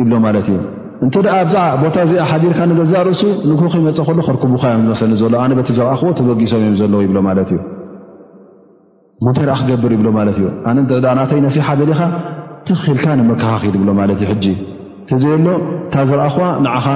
ይብሎ 0.00 0.12
ማለት 0.26 0.46
እዩ 0.52 0.58
እንተ 1.04 1.14
ደኣ 1.26 1.36
ብዛዕ 1.48 1.72
ቦታ 1.82 1.96
እዚኣ 2.06 2.22
ሓዲርካ 2.30 2.60
ንገዛእ 2.70 3.02
ርእሱ 3.10 3.22
ንክይመፀእ 3.50 4.04
ከሎ 4.08 4.18
ክርክቡካ 4.28 4.62
ዮም 4.74 4.82
ዝመስለኒ 4.86 5.14
ዘሎ 5.24 5.34
ኣነ 5.44 5.52
በቲ 5.58 5.68
ዘብኣኽዎ 5.80 6.10
ተበጊሶም 6.20 6.60
እዮም 6.64 6.74
ዘለዉ 6.80 7.00
ይብሎ 7.06 7.18
ማለት 7.28 7.48
እዩ 7.54 7.58
ምንታይ 9.24 9.44
ርኣ 9.48 9.54
ክገብር 9.60 9.90
ይብሎ 9.94 10.08
ማለት 10.18 10.36
እዩ 10.40 10.46
ኣነ 10.68 10.78
ናተይ 11.18 11.40
ነሲሓዘዲኻ 11.46 12.00
ትኺልካ 12.68 13.04
ንመከኻኺድ 13.18 13.74
ይብሎ 13.78 13.90
ማለት 14.00 14.18
እ 14.24 14.26
ሕጂ 14.30 14.44
ቲዘ 15.08 15.24
ሎ 15.46 15.48
እታ 15.86 15.94
ዝረኣ 16.08 16.26
ኹዋ 16.34 16.44
ንዓኻ 16.64 16.86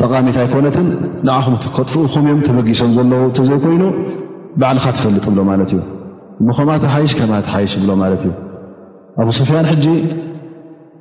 ጠቃሚት 0.00 0.36
ኣይኮነትን 0.42 0.86
ንኣኹም 1.26 1.54
ትከጥፍኡ 1.64 2.02
ኹምእዮም 2.12 2.40
ተበጊሶም 2.48 2.90
ዘለው 2.96 3.22
ዘይኮይኑ 3.50 3.84
ባዕልካ 4.60 4.86
ትፈልጥ 4.96 5.24
ይብሎ 5.28 5.40
ማለት 5.50 5.70
እዩ 5.74 5.80
ምከማ 6.48 6.70
ተሓይሽ 6.84 7.12
ከማ 7.18 7.32
ቲ 7.46 7.50
ሓይሽ 7.54 7.72
ይብሎ 7.78 7.90
ማለት 8.02 8.22
እዩ 8.26 8.32
ኣብ 9.20 9.28
ሶፊያን 9.40 9.66
ሕጂ 9.72 9.86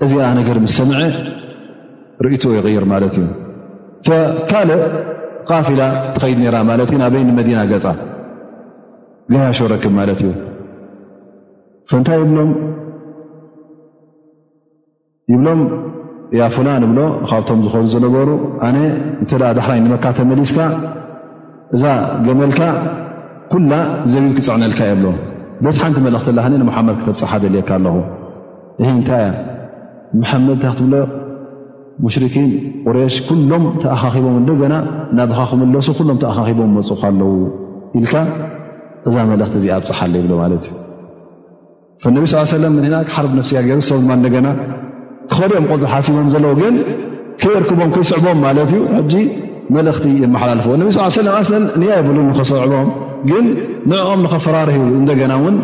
እዚ 0.05 0.13
ነገር 0.39 0.57
ምስ 0.65 0.73
ሰምዐ 0.79 0.97
ርእትኡ 2.25 2.51
ይቅይር 2.57 2.85
ማለት 2.95 3.15
እዩ 3.21 3.27
ካልእ 4.51 4.81
ቃፊላ 5.49 5.81
ትኸይድ 6.15 6.37
ነራ 6.45 6.55
ማለት 6.71 6.89
እዩ 6.93 6.97
ናበይ 7.01 7.23
ንመዲና 7.29 7.59
ገፃ 7.73 7.85
ገያሽ 9.33 9.59
ረክብ 9.71 9.91
ማለት 9.99 10.19
እዩ 10.25 10.29
ፍንታይ 11.89 12.19
ብሎም 12.29 12.51
ይብሎም 15.31 15.61
ያ 16.39 16.45
ፍላን 16.55 16.83
እብሎ 16.87 16.99
ካብቶም 17.29 17.59
ዝኾኑ 17.65 17.83
ዝነበሩ 17.93 18.29
ኣነ 18.67 18.77
እንተደኣ 19.21 19.49
ዳሕራይ 19.57 19.79
ንመካ 19.85 20.05
ተመሊስካ 20.19 20.59
እዛ 21.75 21.83
ገመልካ 22.27 22.61
ኩላ 23.51 23.73
ዘብል 24.11 24.31
ክፅዕነልካ 24.37 24.79
የ 24.89 24.93
ኣሎ 24.95 25.05
ደስ 25.65 25.75
ሓንቲ 25.83 25.97
መልእኽቲላክ 26.05 26.47
ንማሓመድ 26.61 26.97
ክተብፅሓደልየካ 27.01 27.69
ኣለኹ 27.79 27.95
እንታይ 28.91 29.23
እያ 29.27 30.17
መሓመድ 30.21 30.51
እንታ 30.55 30.65
ክትብለ 30.73 30.95
ሙሽርኪን 32.05 32.49
ቁሬሽ 32.87 33.15
ኩሎም 33.29 33.63
ተኣኻኺቦም 33.83 34.35
እንደገና 34.41 34.75
እናድኻ 35.11 35.39
ክምለሱ 35.51 35.87
ኩሎም 35.99 36.19
ተኣኻኺቦም 36.23 36.71
መፁካ 36.79 37.01
ኣለው 37.11 37.31
ኢልካ 37.99 38.13
እዛ 39.09 39.15
መልእኽቲ 39.31 39.55
እዚ 39.59 39.65
ኣብፅሓለ 39.77 40.13
ይብሉ 40.19 40.31
ማለት 40.43 40.63
እዩ 42.07 42.11
ነቢ 42.15 42.23
ስ 42.31 42.41
ሰለም 42.55 42.73
ኒና 42.85 42.95
ክሓር 43.09 43.25
ነፍሲእያ 43.39 43.59
ገይሩ 43.67 43.81
ሰው 43.89 43.97
ማ 44.07 44.11
እደገና 44.21 44.47
ክኸልኦም 45.31 45.65
ቆፅ 45.71 45.81
ሓሲቦም 45.93 46.27
ዘለዎ 46.33 46.51
ግን 46.61 46.75
ከይርክቦም 47.41 47.89
ከይስዕቦም 47.95 48.37
ማለት 48.47 48.69
እዩ 48.75 48.81
ሕጂ 48.97 49.13
መልእኽቲ 49.75 50.05
የመሓላልፍዎ 50.23 50.73
ነ 50.81 50.89
ስ 50.97 51.07
ሰለም 51.19 51.33
ኣስን 51.39 51.63
ንኣ 51.81 51.87
የብሉ 51.99 52.17
ንክሰዕቦም 52.29 52.89
ግን 53.29 53.45
ንኦም 53.91 54.19
ንኸፈራርሒዩ 54.25 54.83
እንደገና 55.01 55.31
እውን 55.39 55.55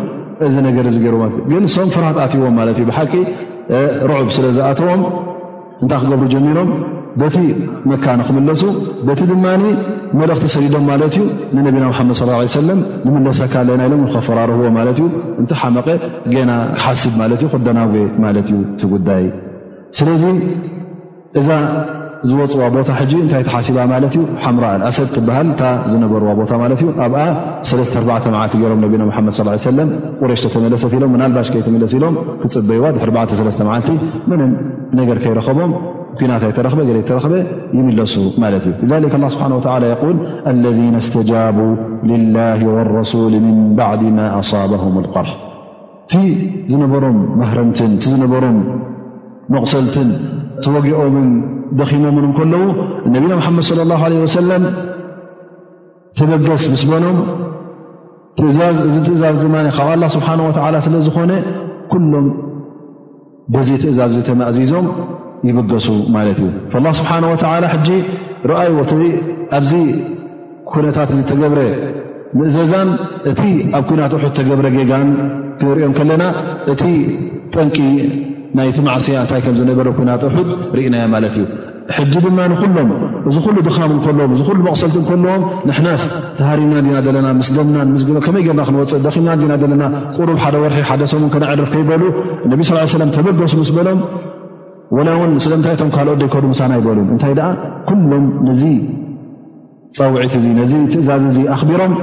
እዚ 0.48 0.56
ነገር 0.68 0.86
ገይሩግን 1.04 1.32
ንሶም 1.66 1.90
ፍራሃት 1.96 2.18
ኣትይዎም 2.26 2.56
ማለት 2.60 2.76
እዩ 2.80 2.86
ብሓቂ 2.90 3.12
ርዑብ 4.10 4.28
ስለ 4.38 4.46
ዝኣተዎም 4.56 5.02
እንታይ 5.82 5.98
ክገብሩ 6.02 6.26
ጀሚሮም 6.34 6.70
በቲ 7.20 7.36
መካን 7.90 8.20
ክምለሱ 8.28 8.62
በቲ 9.08 9.20
ድማ 9.30 9.44
መልእኽቲ 10.20 10.46
ሰዲዶም 10.54 10.84
ማለት 10.90 11.14
እዩ 11.18 11.24
ንነቢና 11.56 11.84
መድ 11.90 12.10
ስ 12.20 12.26
ሰለም 12.58 12.80
ንምለሰካ 13.06 13.54
ኣለና 13.62 13.82
ኢሎም 13.88 14.02
ከፈራርህዎ 14.14 14.66
ማለት 14.78 14.98
እዩ 15.00 15.06
እንተ 15.42 15.50
ሓመቐ 15.60 15.88
ገና 16.34 16.50
ክሓስብ 16.78 17.14
ማለት 17.22 17.40
ዩ 17.44 17.48
ክደናጉ 17.54 17.92
ማለት 18.24 18.46
እዩ 18.52 18.56
ት 18.80 18.90
ጉዳይ 18.94 19.26
ስለዚ 20.00 20.24
እዛ 21.40 21.50
ዝወፅዋ 22.28 22.62
ቦታ 22.74 22.90
ሕጂ 22.98 23.12
እንታይ 23.22 23.42
ተሓሲባ 23.46 23.78
ማለት 23.94 24.12
እዩ 24.18 24.22
ሓምራ 24.42 24.64
ኣልኣሰድ 24.74 25.08
ክበሃል 25.16 25.46
እታ 25.54 25.62
ዝነበርዎ 25.92 26.28
ቦታ 26.38 26.52
ማለት 26.62 26.80
እዩ 26.84 26.88
ኣብኣ 27.04 27.18
4 27.70 28.30
መዓልቲ 28.34 28.54
ሮም 28.70 28.80
ነቢና 28.84 29.02
ሓድ 29.16 29.56
ሰለም 29.68 29.90
ቁረሽተ 30.22 30.52
ተመለሰት 30.54 30.92
ኢሎም 30.98 31.12
ምናልባሽ 31.16 31.48
ከይተመለስ 31.56 31.94
ኢሎም 31.98 32.16
ክፅበይዋ 32.44 32.86
ድ 32.96 33.10
መዓልቲ 33.18 33.90
ምንም 34.32 34.52
ነገር 35.00 35.18
ከይረኸቦም 35.24 35.74
ናታይ 36.30 36.50
ረ 36.64 36.68
ረ 37.28 37.34
ይምለሱ 37.76 38.14
ማት 38.42 38.66
እዩ 38.68 39.08
ذ 39.14 39.28
ስብሓ 39.34 39.46
ል 39.82 39.84
ለذ 40.64 40.78
ስتጃቡ 41.06 41.58
لላه 42.10 42.58
ولرሱል 42.74 43.34
ን 43.44 43.46
በዕድ 43.78 44.02
ማ 44.16 44.20
ኣصብهም 44.38 44.94
اقርሕ 45.02 45.32
ቲ 46.12 46.14
ዝነበሮም 46.70 47.18
ማህረምትን 47.40 47.92
ቲ 48.02 48.04
ዝነበሮም 48.14 48.56
መቕሰልትን 49.54 50.08
ተወጊኦምን 50.64 51.28
ደኺሞምን 51.78 52.26
ከለዉ 52.38 52.64
ነቢና 53.14 53.32
መድ 53.56 53.64
صለى 53.70 53.94
اه 53.96 54.26
ሰለም 54.38 54.62
ተበገስ 56.18 56.62
ምስ 56.74 56.82
በኖም 56.90 57.18
እእዚ 58.46 58.58
ትእዛዝ 59.06 59.36
ድ 59.44 59.46
ካብ 59.78 60.02
ስብሓه 60.16 60.78
ስለ 60.86 60.94
ዝኾነ 61.06 61.30
ኩሎም 61.92 62.26
በዚ 63.54 63.68
ትእዛዝ 63.82 64.14
ተማእዚዞም 64.28 64.86
ላ 65.52 66.88
ስብሓ 66.98 67.10
ወ 67.32 67.34
ጂ 67.86 67.92
ርአይ 68.50 68.68
ኣብዚ 69.56 69.72
ኩነታት 70.70 71.08
እዚ 71.14 71.20
ተገብረ 71.30 71.60
ምእዘዛን 72.38 72.88
እቲ 73.30 73.42
ኣብ 73.78 73.82
ኩናት 73.90 74.12
ኣሑ 74.18 74.24
ተገብረ 74.38 74.66
ጌጋን 74.76 75.08
ክንሪኦም 75.60 75.92
ከለና 75.98 76.22
እቲ 76.72 76.82
ጠንቂ 77.54 77.76
ናይቲማዕስያ 78.58 79.16
እንታይ 79.24 79.40
ከም 79.44 79.54
ዝነበረ 79.60 79.88
ኩናት 79.98 80.22
ኣሑ 80.28 80.36
ርእና 80.78 80.96
ማለት 81.14 81.34
እዩ 81.42 81.46
ሕጂ 81.96 82.12
ድማንኩሎም 82.26 82.90
እዚ 83.28 83.36
ኩሉ 83.46 83.56
ድኻም 83.68 83.92
ከዎም 84.04 84.20
እ 84.26 84.38
ሉ 84.56 84.58
መቕሰልቲ 84.66 84.96
እከለዎም 85.04 85.42
ንሕናስ 85.70 86.04
ተሃሪምናን 86.38 86.86
ና 86.96 87.00
ዘለና 87.06 87.26
ምስ 87.40 87.50
ደናን 87.56 87.92
ከመይ 88.28 88.48
ና 88.60 88.64
ክንፅእ 88.68 89.02
ደኺምና 89.06 89.50
ና 89.52 89.58
ዘለና 89.64 89.84
ቁሩብ 90.18 90.38
ሓደ 90.44 90.54
ወርሒ 90.64 90.80
ሓደ 90.92 91.02
ሰብን 91.12 91.30
ከነዕርፍ 91.34 91.72
ከይበሉ 91.74 92.02
ነ 92.52 92.60
ስ 92.92 93.10
ተበገሱ 93.18 93.56
ስ 93.70 93.74
በሎም 93.78 94.00
ላ 95.06 95.10
ውን 95.20 95.30
ስለምታይ 95.44 95.74
ቶም 95.80 95.88
ካልኦት 95.94 96.18
ደይከዱ 96.22 96.44
ሳና 96.58 96.72
ይበሉ 96.80 96.98
እንታይ 97.14 97.32
ደኣ 97.38 97.46
ኩሎም 97.88 98.26
ነዚ 98.48 98.62
ፀውዒት 99.96 100.34
እ 100.38 100.52
ነዚ 100.60 100.72
ትእዛዝ 100.92 101.36
እ 101.42 101.44
ኣኽቢሮም 101.54 101.94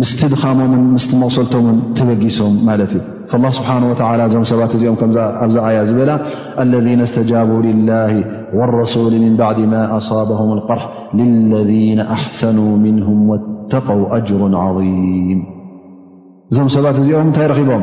ምስትድኻሞምን 0.00 0.82
ምስመቕሰልቶምን 0.96 1.78
ትበጊሶም 1.96 2.54
ማለት 2.68 2.92
እዩ 2.98 3.02
ስብሓه 3.58 3.76
እዞም 4.28 4.44
ሰባት 4.52 4.72
እዚኦም 4.76 4.96
ኣብዚ 5.44 5.56
ኣያ 5.66 5.78
ዝበላ 5.88 6.10
ለذ 6.72 7.00
ስተጃቡ 7.10 7.50
ላه 7.90 8.14
ولረሱሊ 8.58 9.12
ምን 9.24 9.34
ባዕድ 9.40 9.58
ማ 9.72 9.74
ኣصብهም 9.98 10.50
اقርሕ 10.58 10.82
ለذ 11.52 11.70
ኣሕሰኑ 12.16 12.58
ምንهም 12.84 13.18
واተቀው 13.32 14.00
أጅሮ 14.16 14.40
عظም 14.66 14.96
እዞም 16.50 16.68
ሰባት 16.76 16.96
እዚኦም 17.02 17.26
እንታይ 17.30 17.46
ረኺቦም 17.52 17.82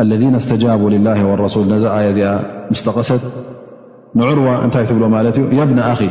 الذين 0.00 0.34
استجابوا 0.34 0.90
لله 0.90 1.26
والرسول 1.26 1.68
نآيز 1.82 2.36
مستقست 2.70 3.20
نعروة 4.14 4.64
أنتهيتبلهمالت 4.64 5.38
يا 5.38 5.62
ابن 5.62 5.78
أخي 5.78 6.10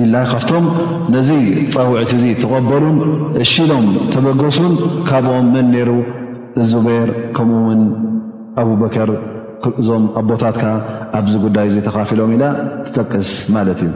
ሊላይ 0.00 0.24
ካብቶም 0.32 0.64
ነዚ 1.14 1.28
ፀውዒት 1.74 2.10
እዙ 2.16 2.24
ተቐበሉን 2.42 2.98
እሽሎም 3.44 3.86
ተበገሱን 4.14 4.74
ካብኦም 5.08 5.46
መን 5.54 5.66
ነይሩ 5.74 5.90
ዙበር 6.70 7.08
ከምኡውን 7.36 7.80
ኣቡበከር 8.62 9.10
ክዞም 9.64 10.04
ኣቦታትካ 10.20 10.64
ኣብዚ 11.18 11.34
ጉዳይ 11.44 11.66
ዙ 11.74 11.78
ተካፊሎም 11.88 12.30
ኢላ 12.36 12.44
ትጠቅስ 12.86 13.30
ማለት 13.56 13.80
እዩ 13.86 13.90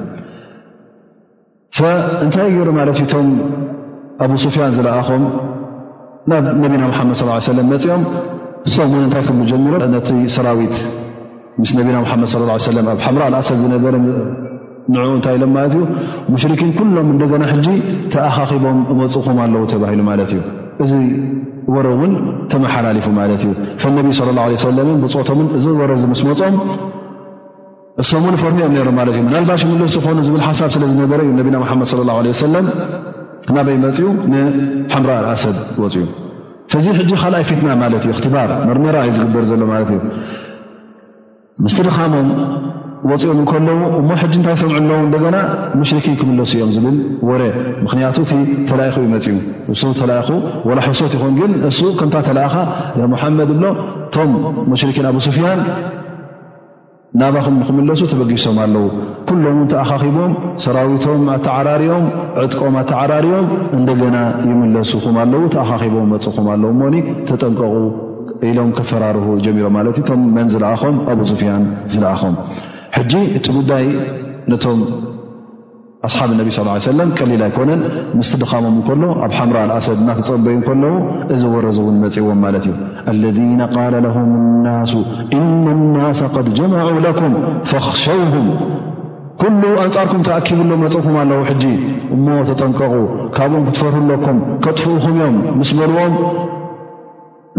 እንታይ 2.25 2.49
ገይሩ 2.57 2.69
ማለት 2.81 2.99
እዩቶም 3.03 3.29
ኣብ 4.25 4.31
ስፍያን 4.45 4.75
ዝለኣኾም 4.79 5.25
ናብ 6.31 6.45
ነቢና 6.65 6.83
ሙሓመድ 6.93 7.17
ስ 7.21 7.25
ሰለም 7.51 7.67
መፅኦም 7.73 8.03
እሰምን 8.69 9.03
እንታይ 9.07 9.23
ክህሉ 9.27 9.41
ጀሚሮም 9.53 9.91
ነቲ 9.97 10.09
ሰራዊት 10.37 10.77
ምስ 11.61 11.71
ነቢና 11.79 11.97
ሙሓመድ 12.07 12.31
ሰለ 12.35 12.79
ኣብ 12.95 13.01
ሓምራ 13.07 13.23
ኣልኣሰድ 13.31 13.59
ዝነበረ 13.65 13.95
ንኡ 14.95 15.05
እንታይ 15.17 15.35
ኢሎም 15.39 15.53
ማለት 15.57 15.73
እዩ 15.77 15.83
ሙሽርኪን 16.33 16.71
ኩሎም 16.79 17.09
እንደገና 17.15 17.45
ሕጂ 17.53 17.69
ተኣኻኺቦም 18.13 18.79
እመፅኹም 18.95 19.39
ኣለዉ 19.45 19.63
ተባሂሉ 19.73 20.01
ማለት 20.11 20.31
እዩ 20.35 20.41
እዚ 20.85 20.93
ወረ 21.75 21.87
እውን 21.97 22.13
ተመሓላሊፉ 22.53 23.07
ማለት 23.21 23.43
እዩ 23.49 23.53
ነቢ 23.97 24.09
ለ 24.29 24.31
ላ 24.39 24.45
ለ 24.77 24.85
ብፅእቶምን 25.05 25.49
እዚ 25.61 25.65
ወረ 25.81 25.93
ዚ 26.03 26.11
ምስ 26.13 26.23
መፁም 26.31 26.57
እሶምን 28.03 28.35
ፈርሑኦም 28.43 28.73
ሮም 28.89 28.97
ማለት 29.01 29.15
እዩ 29.19 29.23
ምናልባሽ 29.29 29.63
ምልስ 29.71 29.93
ዝኮኑ 29.97 30.19
ዝብል 30.27 30.43
ሓሳብ 30.49 30.71
ስለ 30.77 30.83
ዝነበረ 30.93 31.21
እዩ 31.27 31.33
ነቢና 31.41 31.57
ሓመድ 31.73 31.91
ለ 31.99 32.05
ላ 32.27 32.33
ሰለም 32.45 32.67
ናበይ 33.57 33.77
መፅኡ 33.87 34.07
ንሓምራ 34.33 35.13
ኣሰድ 35.33 35.57
ወፅኡ 35.85 36.03
ፈዚ 36.73 36.85
ሕጂ 37.01 37.11
ካልኣይ 37.23 37.45
ፊትና 37.51 37.69
ማለት 37.83 38.05
እዩ 38.07 38.13
እክትባር 38.15 38.51
መርመራ 38.69 38.97
እዩ 39.09 39.13
ዝግበር 39.19 39.45
ዘሎ 39.51 39.63
ማለት 39.73 39.91
እዩ 39.97 40.01
ምስድኻሞም 41.65 42.29
ወፂኦም 43.11 43.39
ንከለዉ 43.43 43.81
እሞ 44.03 44.09
ሕጂ 44.21 44.33
እንታይ 44.39 44.55
ሰምዑ 44.61 44.75
ለዉ 44.91 44.99
እንደገና 45.07 45.37
መሽርኪን 45.81 46.15
ክምለሱ 46.21 46.51
እዮም 46.57 46.71
ዝብል 46.77 46.97
ወረ 47.29 47.43
ምክንያቱ 47.85 48.17
እቲ 48.25 48.33
ተላኢኹ 48.71 48.97
ይመፂኡ 49.07 49.35
እሱ 49.75 49.83
ተላኢኹ 50.01 50.31
ወላ 50.69 50.79
ሕሶት 50.87 51.13
ይኹን 51.17 51.35
ግን 51.41 51.53
እሱ 51.71 51.81
ከምታ 51.99 52.17
ተለኣኻ 52.29 52.55
ሙሓመድ 53.15 53.51
ብሎ 53.59 53.67
እቶም 54.07 54.33
መሽርኪን 54.73 55.07
ኣብ 55.11 55.19
ስፍያን 55.29 55.61
ናባኹም 57.21 57.55
ንኽምለሱ 57.61 58.01
ተበጊሶም 58.13 58.57
ኣለዉ 58.65 58.87
ኩሎምውን 59.29 59.69
ተኣኻኺቦም 59.73 60.33
ሰራዊቶም 60.65 61.23
ኣተዓራርኦም 61.37 62.07
ዕጥቆም 62.45 62.75
ኣተዓራርዮም 62.83 63.47
እንደገና 63.79 64.17
ይምለሱኹም 64.51 65.17
ኣለው 65.25 65.45
ተኣኻኺቦም 65.57 66.09
መፁኹም 66.15 66.49
ኣለዉ 66.55 66.73
ሞ 66.83 66.93
ተጠንቀቑ 67.31 67.75
ኢሎም 68.51 68.71
ከፈራርሁ 68.79 69.27
ጀሚሮም 69.47 69.75
ማለት 69.79 69.97
ዩ 70.01 70.05
እቶም 70.07 70.23
መን 70.39 70.49
ዝለኣም 70.55 70.97
ኣብ 71.13 71.21
ስፍያን 71.33 71.63
ዝለኣኹም 71.93 72.35
ሕጂ 72.95 73.13
እቲ 73.39 73.47
ጉዳይ 73.59 73.85
ነቶም 74.51 74.81
ኣስሓብ 76.07 76.31
ነቢ 76.39 76.49
ሳ 76.57 76.75
ሰለም 76.87 77.09
ቀሊል 77.19 77.41
ኣይኮነን 77.47 77.81
ምስቲ 78.19 78.33
ድኻሞም 78.43 78.75
እከሎ 78.81 79.03
ኣብ 79.25 79.33
ሓምራ 79.39 79.57
ኣልኣሰድ 79.65 79.99
እናተፀበዩ 80.03 80.57
ከለዉ 80.67 80.97
እዚ 81.35 81.43
ወረዝ 81.55 81.79
እውን 81.83 81.97
መፅእዎም 82.03 82.41
ማለት 82.45 82.65
እዩ 82.71 82.75
ለذና 83.23 83.61
ቃል 83.77 83.95
ለሁም 84.07 84.31
ናሱ 84.67 84.93
ኢና 85.39 85.67
ናስ 85.97 86.21
ድ 86.47 86.49
ጀመዑ 86.59 86.89
ለኩም 87.07 87.35
ፈኣክሸውም 87.71 88.49
ኩሉ 89.43 89.63
ኣንጻርኩም 89.85 90.21
ተኣኪብሉ 90.29 90.71
መፅኩም 90.85 91.17
ኣለዉ 91.23 91.41
ሕጂ 91.51 91.65
እሞ 92.17 92.27
ተጠንቀቑ 92.51 92.95
ካብኦም 93.37 93.65
ክትፈርለኩም 93.69 94.39
ከጥፍኡኹም 94.67 95.15
እዮም 95.21 95.37
ምስ 95.61 95.73
በልዎም 95.81 96.15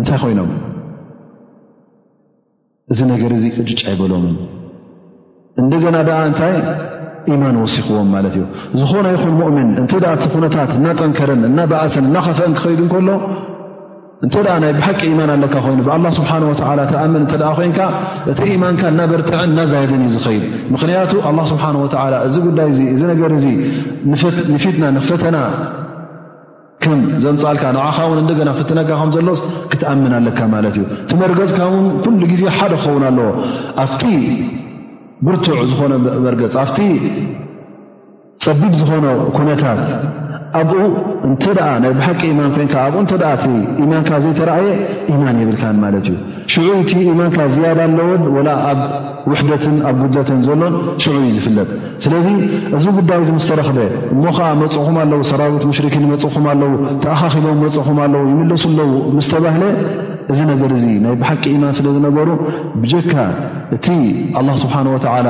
እንታይ 0.02 0.20
ኮይኖም 0.24 0.52
እዚ 2.94 3.00
ነገር 3.14 3.32
እዚ 3.38 3.46
ዕጭጭ 3.62 3.82
ኣይበሎምን 3.92 4.36
እንደገና 5.62 5.95
ኣ 6.18 6.24
እንታይ 6.30 6.55
ኢማን 7.34 7.55
ወሲኽዎም 7.62 8.10
ማለት 8.16 8.34
እዩ 8.39 8.43
ዝኾነ 8.82 9.05
ይኹን 9.14 9.34
ሙእምን 9.39 9.70
እንተ 9.82 9.91
ቲ 10.24 10.28
ኩነታት 10.34 10.72
እናጠንከረን 10.80 11.41
እናባእሰን 11.49 12.05
እናኸፍአን 12.10 12.51
ክኸይድ 12.58 12.82
ከሎ 12.93 13.10
እንተ 14.26 14.36
ናይ 14.64 14.72
ብሓቂ 14.78 14.99
ኢማን 15.14 15.32
ኣለካ 15.36 15.55
ኮይኑ 15.66 15.80
ብኣላ 15.88 16.05
ስብሓወ 16.18 16.51
ተኣምን 16.91 17.24
ተ 17.32 17.41
ኮይንካ 17.58 17.80
እቲ 18.34 18.39
ኢማንካ 18.58 18.82
እናበርትዕን 18.93 19.41
እናዛይድን 19.49 20.01
ዩ 20.05 20.12
ዝኸይድ 20.16 20.45
ምክንያቱ 20.76 21.12
ኣ 21.30 21.34
ስብሓ 21.51 21.66
እዚ 22.28 22.38
ጉዳይ 22.47 22.70
እ 22.93 23.10
ነገር 23.12 23.32
ንፊትና 24.53 24.86
ንፈተና 24.97 25.39
ክም 26.84 26.99
ዘምፃልካ 27.26 27.64
ንዓኻ 27.76 27.97
ውን 28.10 28.20
እንደና 28.24 28.49
ፍትነካ 28.58 28.89
ከም 29.01 29.12
ዘሎስ 29.18 29.39
ክትኣምን 29.72 30.12
ኣለካ 30.20 30.39
ማለት 30.55 30.76
እዩ 30.80 30.84
ቲመርገዝካ 31.12 31.60
ውን 31.74 31.86
ኩሉ 32.05 32.22
ግዜ 32.32 32.43
ሓደ 32.58 32.74
ክኸውን 32.82 33.03
ኣለዎኣ 33.10 33.38
ብርቱዕ 35.26 35.59
ዝኾነ 35.70 35.93
መርገፅ 36.26 36.55
ኣብቲ 36.63 36.80
ፀቢብ 38.45 38.74
ዝኾነ 38.80 39.05
ኩነታት 39.36 39.80
ኣብኡ 40.59 40.80
እንተ 41.28 41.43
ናይ 41.84 41.93
ብሓቂ 41.99 42.20
ኢማን 42.34 42.51
ኮይንከ 42.55 42.76
ኣብኡ 42.84 42.99
እተ 43.05 43.11
እቲ 43.36 43.43
ኢማንካ 43.86 44.09
ዘይተረእየ 44.24 44.68
ኢማን 45.13 45.38
የብልካን 45.41 45.78
ማለት 45.84 46.05
እዩ 46.11 46.15
ሽዑ 46.53 46.68
እቲ 46.84 46.91
ኢማንካ 47.13 47.39
ዝያዳ 47.55 47.80
ኣለዎን 47.88 48.22
ወላ 48.36 48.49
ኣብ 48.72 48.80
ውሕደትን 49.32 49.76
ኣብ 49.89 49.95
ጉደትን 50.03 50.39
ዘሎን 50.47 50.76
ሽዑ 51.05 51.13
ዩ 51.26 51.32
ዝፍለጥ 51.38 51.70
ስለዚ 52.05 52.28
እዚ 52.80 52.86
ጉዳይ 52.99 53.22
ዚ 53.30 53.34
ምስ 53.38 53.47
ተረኽበ 53.51 53.80
እሞ 54.13 54.24
ከዓ 54.38 54.49
መፅእኹም 54.61 54.99
ኣለዉ 55.05 55.22
ሰራዊት 55.32 55.65
ምሽርክን 55.72 56.05
መፅእኹም 56.13 56.45
ኣለዉ 56.53 56.72
ተኣኻኺቦም 57.05 57.57
መፅእኹም 57.65 57.99
ኣለው 58.05 58.24
ይምለሱ 58.32 58.65
ኣለዉ 58.74 58.91
ምስ 59.18 59.30
ተባህለ 59.34 59.63
እዚ 60.32 60.40
ነገር 60.52 60.72
እዚ 60.78 60.86
ናይ 61.04 61.14
ብሓቂ 61.22 61.44
ኢማን 61.56 61.74
ስለ 61.78 61.86
ዝነበሩ 61.96 62.30
ብጀካ 62.82 63.14
እቲ 63.76 63.86
ኣላ 64.40 64.50
ስብሓን 64.64 64.88
ወተዓላ 64.94 65.30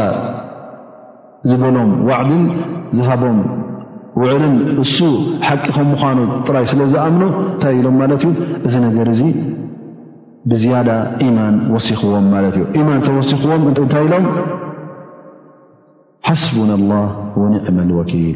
ዝበሎም 1.49 1.91
ዋዕድን 2.09 2.43
ዝሃቦም 2.97 3.37
ውዕልን 4.21 4.55
እሱ 4.83 4.97
ሓቂ 5.47 5.65
ከም 5.75 5.87
ምኳኑ 5.93 6.19
ጥራይ 6.45 6.65
ስለ 6.71 6.79
ዝኣምኖ 6.93 7.23
እንታይ 7.39 7.75
ኢሎም 7.79 7.95
ማለት 8.01 8.23
እዩ 8.27 8.31
እዚ 8.67 8.75
ነገር 8.87 9.07
እዚ 9.13 9.21
ብዝያዳ 10.51 10.89
ኢማን 11.25 11.55
ወሲኽዎም 11.73 12.25
ማለት 12.35 12.55
እዩ 12.61 12.83
ማን 12.87 13.03
ተወሲኽዎም 13.07 13.61
እንታይ 13.71 14.03
ኢሎም 14.07 14.25
ሓስቡና 16.29 16.71
ላ 16.91 16.97
ወንዕመ 17.43 17.77
ወኪል 17.99 18.35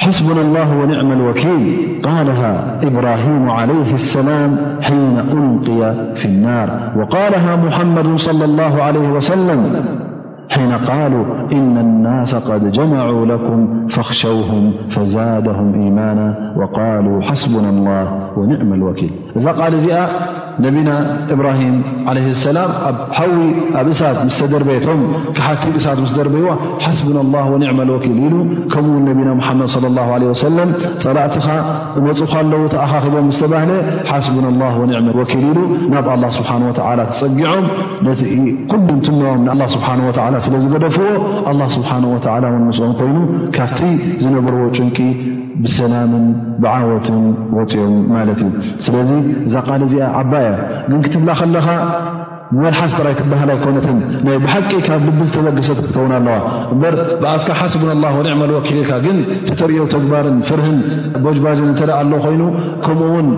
حسبنا 0.04 0.42
الله 0.48 0.68
ونعم 0.82 1.10
الوكيل 1.20 1.64
قالها 2.08 2.54
إبراهيم 2.88 3.44
عليه 3.60 3.92
السلام 4.02 4.52
حين 4.88 5.16
ألقي 5.38 5.82
في 6.20 6.26
النار 6.32 6.70
وقالها 7.00 7.54
محمد 7.66 8.10
صلى 8.28 8.44
الله 8.50 8.74
عليه 8.88 9.08
وسلم 9.18 9.60
حين 10.50 10.72
قالوا 10.72 11.26
إن 11.52 11.78
الناس 11.78 12.36
قد 12.36 12.72
جمعوا 12.72 13.26
لكم 13.26 13.88
فاخشوهم 13.88 14.74
فزادهم 14.89 15.82
إيمانا 15.82 16.54
وقالوا 16.58 17.22
حسبنا 17.22 17.70
الله 17.70 18.30
ونعم 18.39 18.74
الوكيل 18.74 19.12
إذا 19.36 19.52
قال 19.52 19.80
زئاء 19.80 20.43
ነቢና 20.66 20.89
እብራሂም 21.34 21.76
ዓለይህ 22.10 22.26
ሰላም 22.45 22.72
ኣብ 22.89 22.97
ሓዊ 23.18 23.32
ኣብ 23.80 23.88
እሳት 23.93 24.18
ምስተደርበየቶም 24.28 24.99
ክሓቲብ 25.38 25.74
እሳት 25.80 25.97
ምስ 26.06 26.12
ደርበይዋ 26.18 26.49
ሓስቡን 26.86 27.18
ላህ 27.36 27.45
ወኒዕማ 27.54 27.80
ልወኪል 27.89 28.16
ኢሉ 28.28 28.36
ከምኡውን 28.74 29.06
ነቢና 29.10 29.30
ሙሓመድ 29.41 29.86
ላ 29.97 30.08
ዓለ 30.16 30.24
ወሰለም 30.32 30.72
ጸላእትኻ 31.04 31.47
እመፁኻለዉ 32.01 32.62
ተኣኻኺቦም 32.76 33.30
ዝተባህለ 33.38 33.72
ሓስቡን 34.12 34.47
ላ 34.62 34.72
ወኒዕመ 34.82 35.08
ወኪል 35.22 35.43
ኢሉ 35.51 35.60
ናብ 35.93 36.10
ኣላ 36.16 36.26
ስብሓን 36.39 36.66
ወተዓላ 36.70 36.99
ትጸጊዖም 37.12 37.66
ነቲ 38.08 38.22
ኩሉን 38.74 38.99
ትንዖም 39.08 39.41
ንኣላ 39.47 39.64
ስብሓንወዓላ 39.76 40.36
ስለ 40.47 40.56
ዝገደፍዎ 40.66 41.08
ኣላ 41.51 41.62
ስብሓን 41.78 42.04
ወላ 42.16 42.36
ን 42.54 42.60
ንስኦም 42.70 42.93
ኮይኑ 42.99 43.18
ካፍቲ 43.58 43.82
ዝነበርዎ 44.26 44.64
ጭንቂ 44.80 44.97
ብሰላምን 45.64 46.24
ብዓወትን 46.64 47.20
ወፅኦም 47.58 47.95
ማለት 48.14 48.39
እዩ 48.45 48.49
ስለዚ 48.86 49.10
እዛ 49.47 49.56
ቃል 49.68 49.82
እዚኣ 49.88 50.06
ዓባ 50.20 50.32
እያ 50.45 50.54
ግን 50.89 51.01
ክትብላ 51.06 51.30
ከለኻ 51.39 51.68
ብመልሓስ 52.54 52.93
ጥራይ 52.97 53.14
ትበህል 53.20 53.49
ኣይኮነትን 53.56 53.97
ናይ 54.26 54.38
ብሓቂ 54.45 54.72
ካብ 54.88 55.01
ልቢ 55.08 55.20
ዝተበገሰት 55.28 55.80
ትከውን 55.86 56.12
ኣለዋ 56.18 56.36
እምበር 56.74 56.95
ብኣፍካ 57.22 57.49
ሓስቡን 57.62 57.91
ኣላ 57.95 58.04
ወኒዕማ 58.18 58.43
ዝወኪ 58.51 58.70
ልካ 58.80 58.91
ግን 59.06 59.20
ተተሪዮ 59.49 59.84
ተግባርን 59.95 60.38
ፍርህን 60.49 60.78
ቦጅባጅን 61.26 61.72
እተደ 61.74 61.89
ኣለ 62.01 62.12
ኮይኑ 62.26 62.41
ከምኡውን 62.86 63.30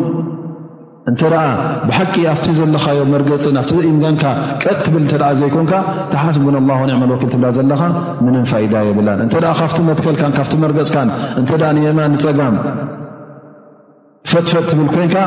እንተደኣ 1.10 1.41
ብሓቂ 1.88 2.14
ኣብቲ 2.32 2.45
ዘለካዮ 2.60 2.99
መርገፅን 3.12 3.58
ኣብቲ 3.62 3.74
ኢምጋንካ 3.89 4.24
ቀጥ 4.64 4.78
ትብተ 4.86 5.12
ዘይኮንካ 5.39 5.74
ሓስቡን 6.22 6.56
ላ 6.70 6.78
ወኒዕማልወኪል 6.84 7.30
ትብ 7.34 7.43
ዘለካ 7.58 7.82
ምንም 8.26 8.45
ፋይዳዮብላን 8.51 9.20
እንተ 9.26 9.34
ካብቲ 9.60 9.78
መትከልካን 9.89 10.34
ካፍቲ 10.38 10.56
መርገፅካን 10.64 11.10
እንተኣ 11.41 11.64
ንየእማን 11.78 12.12
ንፀጋም 12.16 12.58
ፈጥፈጥ 14.32 14.66
ትብል 14.70 14.88
ኮይንካ 14.93 15.18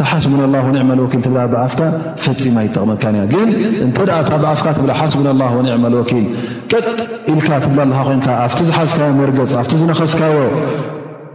ተሓስቡንላ 0.00 0.56
ወዕማልወኪልብ 0.66 1.36
ብዓፍካ 1.54 1.82
ፈፂማ 2.24 2.56
ይጠቕመካን 2.66 3.14
እያ 3.18 3.24
ግን 3.34 3.48
እንተ 3.86 3.98
እታ 4.20 4.32
ብኣፍካ 4.44 4.66
ትብ 4.78 4.86
ሓስቡን 5.02 5.26
ላ 5.42 5.52
ወኒዕማልወኪል 5.58 6.24
ቀጥ 6.72 6.86
ኢልካ 7.32 7.48
ትብላ 7.64 7.80
ኣለካ 7.90 7.98
ኮይንካ 8.08 8.28
ኣብቲ 8.46 8.60
ዝሓዝካዮ 8.70 9.12
መርገፅ 9.22 9.54
ኣብቲ 9.62 9.74
ዝነኸስካዮ 9.82 10.36